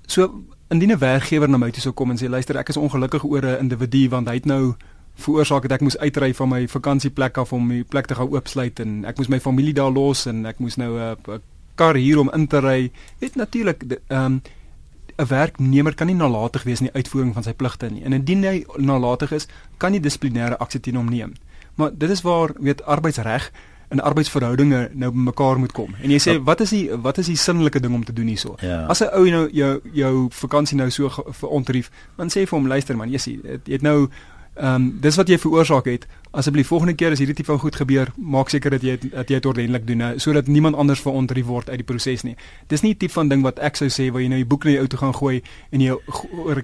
So 0.07 0.43
indien 0.69 0.91
'n 0.91 0.97
werkgewer 0.97 1.49
na 1.49 1.57
my 1.57 1.71
toe 1.71 1.81
sou 1.81 1.93
kom 1.93 2.11
en 2.11 2.17
sê 2.17 2.29
luister 2.29 2.57
ek 2.57 2.69
is 2.69 2.77
ongelukkig 2.77 3.23
oor 3.23 3.45
'n 3.45 3.59
individu 3.59 4.09
want 4.09 4.27
hy 4.27 4.33
het 4.33 4.45
nou 4.45 4.75
veroorsaak 5.15 5.63
het 5.63 5.71
ek 5.71 5.81
moes 5.81 5.97
uitry 5.97 6.33
van 6.33 6.49
my 6.49 6.67
vakansieplek 6.67 7.37
af 7.37 7.53
om 7.53 7.67
die 7.69 7.83
plek 7.83 8.05
te 8.05 8.15
gaan 8.15 8.29
oopsluit 8.31 8.79
en 8.79 9.05
ek 9.05 9.17
moes 9.17 9.27
my 9.27 9.39
familie 9.39 9.73
daar 9.73 9.91
los 9.91 10.25
en 10.25 10.45
ek 10.45 10.59
moes 10.59 10.77
nou 10.77 10.99
'n 10.99 11.41
kar 11.75 11.95
hier 11.95 12.19
om 12.19 12.31
in 12.33 12.47
te 12.47 12.59
ry. 12.59 12.91
Dit 13.19 13.35
natuurlik 13.35 13.83
ehm 14.07 14.25
um, 14.25 14.41
'n 15.19 15.27
werknemer 15.27 15.95
kan 15.95 16.07
nie 16.07 16.15
nalatig 16.15 16.63
wees 16.63 16.79
in 16.79 16.85
die 16.85 16.95
uitvoering 16.95 17.33
van 17.33 17.43
sy 17.43 17.53
pligte 17.53 17.89
nie. 17.91 18.03
En 18.03 18.13
indien 18.13 18.43
hy 18.43 18.65
nalatig 18.77 19.31
is, 19.31 19.47
kan 19.77 19.93
jy 19.93 19.99
dissiplinêre 19.99 20.57
aksie 20.57 20.79
teen 20.79 20.95
hom 20.95 21.09
neem. 21.09 21.33
Maar 21.75 21.91
dit 21.97 22.09
is 22.09 22.21
waar 22.21 22.53
weet 22.59 22.83
arbeidsreg 22.83 23.51
en 23.89 23.99
arbeidsverhoudinge 23.99 24.89
nou 24.93 25.11
bymekaar 25.11 25.59
moet 25.59 25.71
kom. 25.71 25.95
En 26.01 26.11
jy 26.13 26.19
sê 26.21 26.37
wat 26.43 26.61
is 26.61 26.69
die 26.69 26.89
wat 26.91 27.17
is 27.17 27.25
die 27.25 27.37
sinnelike 27.37 27.79
ding 27.79 27.93
om 27.93 28.03
te 28.05 28.13
doen 28.13 28.27
hierso? 28.27 28.55
Ja. 28.61 28.85
As 28.85 29.01
'n 29.01 29.09
ou 29.13 29.29
nou 29.29 29.49
jou 29.51 29.79
jou 29.93 30.27
vakansie 30.29 30.77
nou 30.77 30.89
so 30.89 31.09
verontrief, 31.29 31.91
dan 32.17 32.29
sê 32.29 32.45
vir 32.45 32.57
hom 32.59 32.67
luister 32.67 32.97
man, 32.97 33.11
jy 33.11 33.17
sien, 33.17 33.41
jy 33.43 33.73
het 33.73 33.81
nou 33.81 34.09
Ehm 34.59 34.75
um, 34.75 34.97
dis 34.99 35.15
wat 35.15 35.29
jy 35.31 35.37
veroorsaak 35.39 35.85
het. 35.87 36.07
Asseblief 36.35 36.67
volgende 36.67 36.93
keer 36.93 37.13
as 37.15 37.21
hierdie 37.21 37.35
tipe 37.35 37.47
van 37.51 37.59
goed 37.59 37.75
gebeur, 37.79 38.09
maak 38.17 38.49
seker 38.51 38.73
dat 38.75 38.81
jy 38.83 38.97
dat 38.99 39.29
jy 39.29 39.37
dit 39.37 39.45
ordentlik 39.45 39.85
doen 39.87 40.01
nou 40.03 40.09
sodat 40.19 40.47
niemand 40.51 40.75
anders 40.75 40.99
verontrief 40.99 41.45
word 41.47 41.69
uit 41.69 41.79
die 41.79 41.85
proses 41.87 42.25
nie. 42.27 42.35
Dis 42.67 42.81
nie 42.81 42.91
'n 42.91 42.97
tipe 42.97 43.13
van 43.13 43.29
ding 43.29 43.41
wat 43.41 43.59
ek 43.59 43.75
sou 43.75 43.87
sê 43.87 44.11
waar 44.11 44.21
jy 44.21 44.27
nou 44.27 44.39
die 44.39 44.49
boek 44.49 44.65
na 44.65 44.71
jou 44.71 44.81
ou 44.81 44.87
toe 44.87 44.99
gaan 44.99 45.15
gooi 45.15 45.41
en 45.71 45.81
jy 45.81 45.95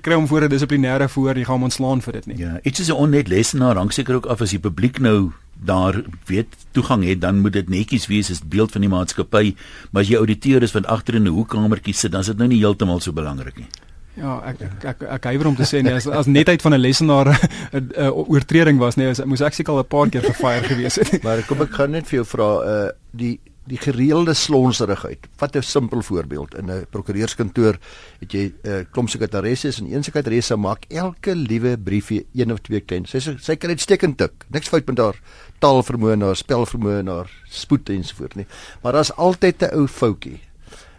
kry 0.02 0.16
hom 0.16 0.28
voor 0.28 0.44
'n 0.44 0.50
dissiplinêre 0.50 1.10
voor, 1.10 1.38
jy 1.38 1.44
gaan 1.44 1.56
hom 1.56 1.64
ontslaan 1.64 2.02
vir 2.02 2.14
dit 2.14 2.26
nie. 2.26 2.38
Ja, 2.38 2.60
iets 2.64 2.80
is 2.80 2.90
'n 2.90 3.00
onnet 3.00 3.28
lesenaar, 3.28 3.76
hang 3.76 3.94
seker 3.94 4.16
ook 4.16 4.26
af 4.26 4.42
as 4.42 4.50
die 4.50 4.60
publiek 4.60 5.00
nou 5.00 5.32
daar 5.63 6.04
weet 6.26 6.48
toegang 6.72 7.04
het 7.04 7.22
dan 7.22 7.39
moet 7.41 7.54
dit 7.54 7.70
netjies 7.70 8.08
wees 8.08 8.32
as 8.32 8.44
beeld 8.44 8.72
van 8.72 8.82
die 8.82 8.91
maatskappy 8.91 9.56
maar 9.91 10.04
as 10.04 10.10
jy 10.10 10.18
ouditeur 10.18 10.63
is 10.63 10.76
wat 10.76 10.86
agter 10.86 11.15
in 11.15 11.28
'n 11.28 11.36
hoekkamertjie 11.38 11.94
sit 11.94 12.12
dan 12.12 12.22
is 12.22 12.28
dit 12.28 12.38
nou 12.38 12.48
nie 12.48 12.60
heeltemal 12.60 13.00
so 13.00 13.12
belangrik 13.12 13.58
nie 13.58 13.70
Ja, 14.15 14.38
ek 14.48 14.62
ek 14.62 14.84
ek, 14.86 15.02
ek 15.12 15.26
huiwer 15.28 15.48
om 15.48 15.56
te 15.56 15.65
sê 15.68 15.82
nee, 15.84 15.91
as 15.91 16.08
as 16.08 16.26
netheid 16.26 16.62
van 16.63 16.74
'n 16.74 16.80
lesenaar 16.80 17.28
'n 17.76 18.12
oortreding 18.32 18.80
was, 18.80 18.96
nee, 18.96 19.12
moes 19.26 19.41
ek 19.41 19.54
seker 19.54 19.74
al 19.74 19.84
'n 19.84 19.91
paar 19.91 20.10
keer 20.10 20.24
gefire 20.24 20.63
gewees 20.63 20.96
het. 20.96 21.24
maar 21.24 21.44
kom 21.44 21.62
ek 21.62 21.76
gaan 21.76 21.91
net 21.91 22.08
vir 22.08 22.24
jou 22.24 22.26
vra 22.26 22.50
uh 22.63 22.89
die 23.12 23.39
die 23.65 23.80
gereelde 23.82 24.34
slonserigheid. 24.38 25.28
Vat 25.38 25.56
'n 25.56 25.62
simpel 25.62 26.01
voorbeeld. 26.01 26.56
In 26.56 26.71
'n 26.71 26.86
prokureurskantoor 26.89 27.78
het 28.19 28.32
jy 28.32 28.54
'n 28.63 28.69
uh, 28.69 28.84
klomp 28.91 29.10
sekretaresse 29.10 29.73
en 29.78 29.93
een 29.93 30.04
sekretaresse 30.04 30.56
maak 30.56 30.86
elke 30.89 31.36
liewe 31.36 31.78
briefie 31.78 32.25
een 32.34 32.51
of 32.51 32.60
twee 32.60 32.80
klein. 32.80 33.06
Sy 33.06 33.19
sy 33.19 33.56
kan 33.56 33.69
net 33.69 33.82
steek 33.82 34.04
en 34.04 34.15
tik. 34.15 34.45
Niks 34.49 34.67
fout 34.67 34.88
met 34.88 34.97
haar 34.97 35.19
taalvermoë, 35.60 36.21
haar 36.21 36.36
spelvermoë, 36.36 37.08
haar 37.08 37.30
spoed 37.49 37.89
ensovoorts 37.89 38.36
nie. 38.36 38.47
Maar 38.82 38.93
daar's 38.93 39.12
altyd 39.12 39.62
'n 39.62 39.75
ou 39.75 39.88
foutjie. 39.88 40.39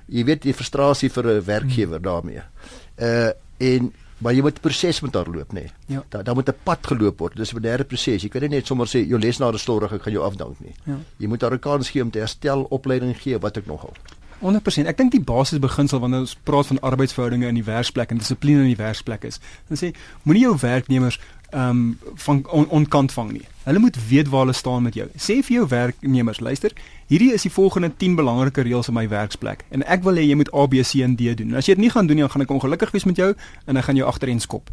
Jy 0.09 0.24
weet 0.24 0.42
die 0.42 0.55
frustrasie 0.55 1.11
vir 1.11 1.24
'n 1.24 1.44
werkgewer 1.44 2.02
daarmee 2.02 2.42
uh 2.98 3.31
en 3.59 3.92
maar 4.18 4.35
jy 4.35 4.42
moet 4.42 4.61
proses 4.61 5.00
met 5.00 5.14
haar 5.14 5.29
loop 5.33 5.52
nê. 5.52 5.66
Nee. 5.66 5.96
Ja. 5.96 6.05
Daar 6.09 6.24
daar 6.24 6.35
moet 6.35 6.48
'n 6.48 6.62
pad 6.62 6.87
geloop 6.87 7.18
word. 7.18 7.37
Dis 7.37 7.52
'n 7.52 7.61
verdere 7.61 7.85
proses. 7.85 8.22
Jy 8.22 8.29
kan 8.29 8.40
nie 8.40 8.48
net 8.48 8.66
sommer 8.66 8.87
sê 8.87 9.07
jou 9.07 9.18
lesenaar 9.18 9.55
is 9.55 9.62
storig, 9.62 9.92
ek 9.92 10.02
gaan 10.02 10.12
jou 10.12 10.24
afdank 10.24 10.61
nie. 10.61 10.74
Ja. 10.85 10.98
Jy 11.16 11.26
moet 11.26 11.40
haar 11.40 11.52
'n 11.52 11.59
kans 11.59 11.90
gee 11.90 12.02
om 12.02 12.11
te 12.11 12.18
herstel, 12.18 12.66
opleiding 12.70 13.16
gee, 13.16 13.38
wat 13.38 13.57
ek 13.57 13.66
nogal. 13.66 13.92
100%. 14.38 14.87
Ek 14.87 14.96
dink 14.96 15.14
die 15.14 15.22
basisbeginsel 15.24 16.00
wanneer 16.02 16.26
ons 16.26 16.37
praat 16.46 16.66
van 16.66 16.81
arbeidsverhoudinge 16.81 17.48
in 17.48 17.55
die 17.55 17.64
werksplek 17.64 18.12
en 18.12 18.20
dissipline 18.20 18.66
in 18.66 18.74
die 18.74 18.81
werksplek 18.81 19.24
is, 19.24 19.40
dan 19.70 19.81
sê 19.81 19.92
moenie 20.22 20.44
jou 20.44 20.57
werknemers 20.61 21.18
ehm 21.51 21.71
um, 21.71 21.99
van 22.15 22.43
on, 22.51 22.69
onkant 22.69 23.13
vang 23.13 23.31
nie. 23.33 23.47
Hulle 23.67 23.79
moet 23.79 23.97
weet 24.09 24.29
waar 24.29 24.41
hulle 24.41 24.53
staan 24.53 24.83
met 24.83 24.95
jou. 24.95 25.07
Sê 25.15 25.41
vir 25.43 25.57
jou 25.57 25.67
werknemers, 25.69 26.41
luister, 26.41 26.73
hierdie 27.07 27.33
is 27.35 27.43
die 27.43 27.51
volgende 27.51 27.91
10 27.97 28.15
belangrike 28.15 28.63
reëls 28.63 28.89
in 28.89 28.95
my 28.95 29.09
werksplek 29.09 29.65
en 29.71 29.83
ek 29.87 30.05
wil 30.07 30.19
hê 30.19 30.27
jy 30.27 30.37
moet 30.39 30.53
A 30.55 30.67
B 30.67 30.83
C 30.83 31.03
en 31.07 31.17
D 31.17 31.35
doen. 31.39 31.55
En 31.55 31.63
as 31.63 31.67
jy 31.67 31.75
dit 31.75 31.85
nie 31.87 31.91
gaan 31.91 32.07
doen 32.07 32.19
nie, 32.19 32.27
dan 32.27 32.31
gaan 32.31 32.47
ek 32.47 32.55
ongelukkig 32.55 32.95
wees 32.95 33.07
met 33.07 33.17
jou 33.17 33.35
en 33.67 33.77
ek 33.77 33.89
gaan 33.89 33.99
jou 33.99 34.07
agtereen 34.07 34.41
skop. 34.41 34.71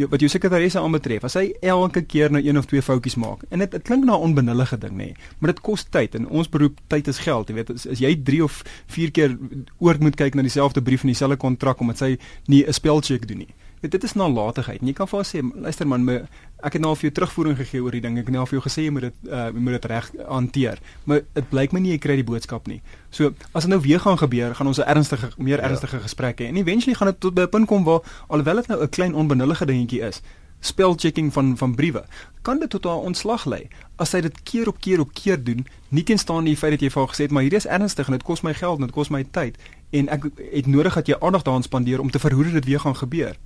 Jy 0.00 0.08
wat 0.08 0.22
jou 0.24 0.30
sekretaresse 0.32 0.80
aanbetref, 0.80 1.24
as 1.28 1.36
hy 1.36 1.50
elke 1.60 2.00
keer 2.08 2.32
nou 2.32 2.40
een 2.40 2.56
of 2.56 2.68
twee 2.70 2.80
foutjies 2.84 3.18
maak 3.20 3.44
en 3.50 3.60
dit 3.64 3.76
klink 3.84 4.04
na 4.04 4.16
'n 4.16 4.32
onbenullige 4.32 4.78
ding 4.78 4.96
nê, 4.96 5.14
maar 5.38 5.52
dit 5.52 5.60
kos 5.60 5.84
tyd 5.84 6.14
en 6.14 6.28
ons 6.28 6.48
beroep 6.48 6.78
tyd 6.88 7.08
is 7.08 7.18
geld, 7.18 7.48
jy 7.48 7.54
weet 7.54 7.70
as, 7.70 7.86
as 7.86 7.98
jy 8.00 8.16
3 8.16 8.42
of 8.44 8.62
4 8.86 9.10
keer 9.10 9.38
oor 9.78 9.96
moet 10.00 10.16
kyk 10.16 10.34
na 10.34 10.42
dieselfde 10.42 10.80
brief 10.82 11.02
en 11.02 11.12
dieselfde 11.12 11.36
kontrak 11.36 11.80
omdat 11.80 11.98
sy 11.98 12.18
nie 12.46 12.64
'n 12.64 12.72
spelcheck 12.72 13.28
doen 13.28 13.38
nie. 13.38 13.54
Weet, 13.80 13.90
dit 13.90 14.02
is 14.04 14.12
nalatigheid. 14.12 14.82
Jy 14.84 14.92
kan 14.92 15.08
vir 15.08 15.22
haar 15.22 15.26
sê, 15.26 15.40
luister 15.40 15.88
man, 15.88 16.02
my, 16.04 16.18
ek 16.60 16.74
het 16.76 16.82
nou 16.84 16.90
al 16.92 16.98
vir 17.00 17.06
jou 17.08 17.12
terugvoering 17.16 17.56
gegee 17.56 17.80
oor 17.80 17.94
die 17.96 18.02
ding. 18.04 18.18
Ek 18.20 18.26
het 18.28 18.34
nou 18.34 18.42
al 18.42 18.48
vir 18.50 18.58
jou 18.58 18.64
gesê 18.66 18.84
jy 18.84 18.90
moet 18.92 19.06
dit 19.08 19.30
uh 19.32 19.46
moet 19.56 19.78
dit 19.78 19.86
reg 19.88 20.10
hanteer. 20.28 20.82
Maar 21.08 21.22
dit 21.38 21.48
blyk 21.48 21.72
my 21.72 21.80
nie 21.80 21.94
jy 21.94 22.00
kry 22.04 22.18
die 22.20 22.26
boodskap 22.28 22.68
nie. 22.68 22.82
So, 23.08 23.32
as 23.56 23.64
dit 23.64 23.72
nou 23.72 23.80
weer 23.80 24.02
gaan 24.04 24.20
gebeur, 24.20 24.52
gaan 24.54 24.68
ons 24.68 24.80
'n 24.82 24.84
ernstige 24.84 25.30
meer 25.38 25.64
ja. 25.64 25.70
ernstige 25.70 26.02
gesprek 26.04 26.40
hê. 26.40 26.50
En 26.52 26.60
eventually 26.60 26.94
gaan 26.94 27.08
dit 27.08 27.20
tot 27.20 27.34
by 27.34 27.48
'n 27.48 27.48
punt 27.48 27.66
kom 27.66 27.84
waar 27.84 28.00
alhoewel 28.28 28.56
dit 28.56 28.68
nou 28.68 28.82
'n 28.82 28.88
klein 28.88 29.14
onbenullige 29.14 29.64
dingetjie 29.64 30.00
is, 30.00 30.20
spelchecking 30.60 31.32
van 31.32 31.56
van 31.56 31.74
briewe, 31.74 32.04
kan 32.42 32.58
dit 32.58 32.70
tot 32.70 32.84
'n 32.84 32.88
ontslag 33.08 33.44
lei. 33.44 33.68
As 33.96 34.12
hy 34.12 34.20
dit 34.20 34.42
keer 34.42 34.68
op 34.68 34.80
keer 34.80 35.00
op 35.00 35.12
keer 35.12 35.44
doen, 35.44 35.66
nie 35.88 36.02
teenstaande 36.04 36.50
die 36.50 36.56
feit 36.56 36.72
dat 36.72 36.80
jy 36.80 36.90
vir 36.90 37.02
haar 37.02 37.14
gesê 37.14 37.22
het, 37.22 37.30
maar 37.30 37.42
hierdie 37.42 37.58
is 37.58 37.66
ernstig 37.66 38.06
en 38.06 38.12
dit 38.12 38.22
kos 38.22 38.42
my 38.42 38.54
geld 38.54 38.78
en 38.78 38.86
dit 38.86 38.94
kos 38.94 39.08
my 39.08 39.24
tyd 39.30 39.56
en 39.90 40.08
ek 40.08 40.24
het 40.52 40.66
nodig 40.66 40.94
dat 40.94 41.06
jy 41.06 41.16
aandag 41.20 41.42
daaraan 41.42 41.62
spandeer 41.62 42.00
om 42.00 42.10
te 42.10 42.18
verhoed 42.18 42.44
dat 42.44 42.52
dit 42.52 42.64
weer 42.64 42.80
gaan 42.80 42.96
gebeur. 42.96 43.36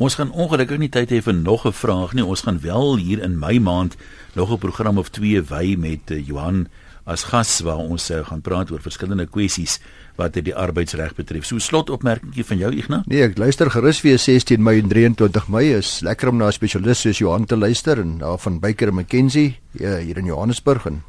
Ons 0.00 0.14
gaan 0.16 0.30
ongelukkig 0.32 0.78
nie 0.80 0.88
tyd 0.88 1.10
hê 1.12 1.18
vir 1.20 1.34
nog 1.36 1.66
'n 1.68 1.76
vraag 1.76 2.14
nie. 2.16 2.24
Ons 2.24 2.40
gaan 2.48 2.60
wel 2.60 2.96
hier 2.96 3.20
in 3.22 3.38
Mei 3.38 3.60
maand 3.60 3.96
nog 4.32 4.50
'n 4.50 4.58
program 4.58 4.98
of 4.98 5.10
twee 5.10 5.42
wy 5.42 5.76
met 5.78 6.10
uh, 6.10 6.26
Johan 6.26 6.68
as 7.04 7.24
gas 7.24 7.60
waar 7.60 7.76
ons 7.76 8.10
uh, 8.10 8.24
gaan 8.24 8.40
praat 8.40 8.70
oor 8.70 8.80
verskillende 8.80 9.26
kwessies 9.26 9.78
wat 10.16 10.32
die 10.32 10.54
arbeidsreg 10.54 11.14
betref. 11.14 11.44
So 11.44 11.58
slotopmerkingie 11.58 12.44
van 12.44 12.56
jou 12.56 12.72
Ignas? 12.72 13.04
Nee, 13.06 13.22
ek 13.22 13.38
luister 13.38 13.70
gerus 13.70 14.00
weer 14.00 14.18
16 14.18 14.62
Mei 14.62 14.78
en 14.80 14.88
23 14.88 15.48
Mei 15.48 15.74
is 15.76 16.00
lekker 16.00 16.28
om 16.28 16.36
na 16.36 16.46
'n 16.46 16.52
spesialis 16.52 17.00
soos 17.00 17.18
Johan 17.18 17.44
te 17.44 17.56
luister 17.56 18.00
en 18.00 18.18
daar 18.18 18.38
van 18.38 18.58
Baker 18.58 18.94
McKenzie 18.94 19.58
ja, 19.70 19.98
hier 19.98 20.16
in 20.16 20.24
Johannesburg 20.24 20.86
en 20.86 21.02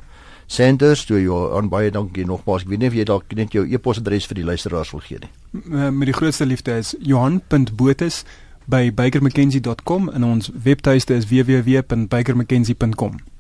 Sanders, 0.48 1.06
toe 1.06 1.22
jy 1.22 1.56
aan 1.58 1.70
baie 1.70 1.92
dankie 1.92 2.26
nogmaals. 2.26 2.64
Ek 2.64 2.68
weet 2.68 2.80
nie 2.80 2.88
of 2.88 2.94
jy 2.94 3.04
dalk 3.04 3.34
net 3.36 3.54
jou 3.54 3.64
e-posadres 3.64 4.28
vir 4.28 4.36
die 4.36 4.44
luisteraars 4.44 4.92
wil 4.92 5.00
gee 5.00 5.20
nie. 5.20 5.32
Met 5.92 6.06
die 6.06 6.14
grootste 6.14 6.46
liefde 6.46 6.78
is 6.78 6.96
johan.botus 7.00 8.26
by 8.72 8.96
bakermckenzie.com 8.96 10.08
en 10.16 10.24
ons 10.24 10.48
webtuiste 10.64 11.20
is 11.20 11.28
www.bakermckenzie.com. 11.28 13.31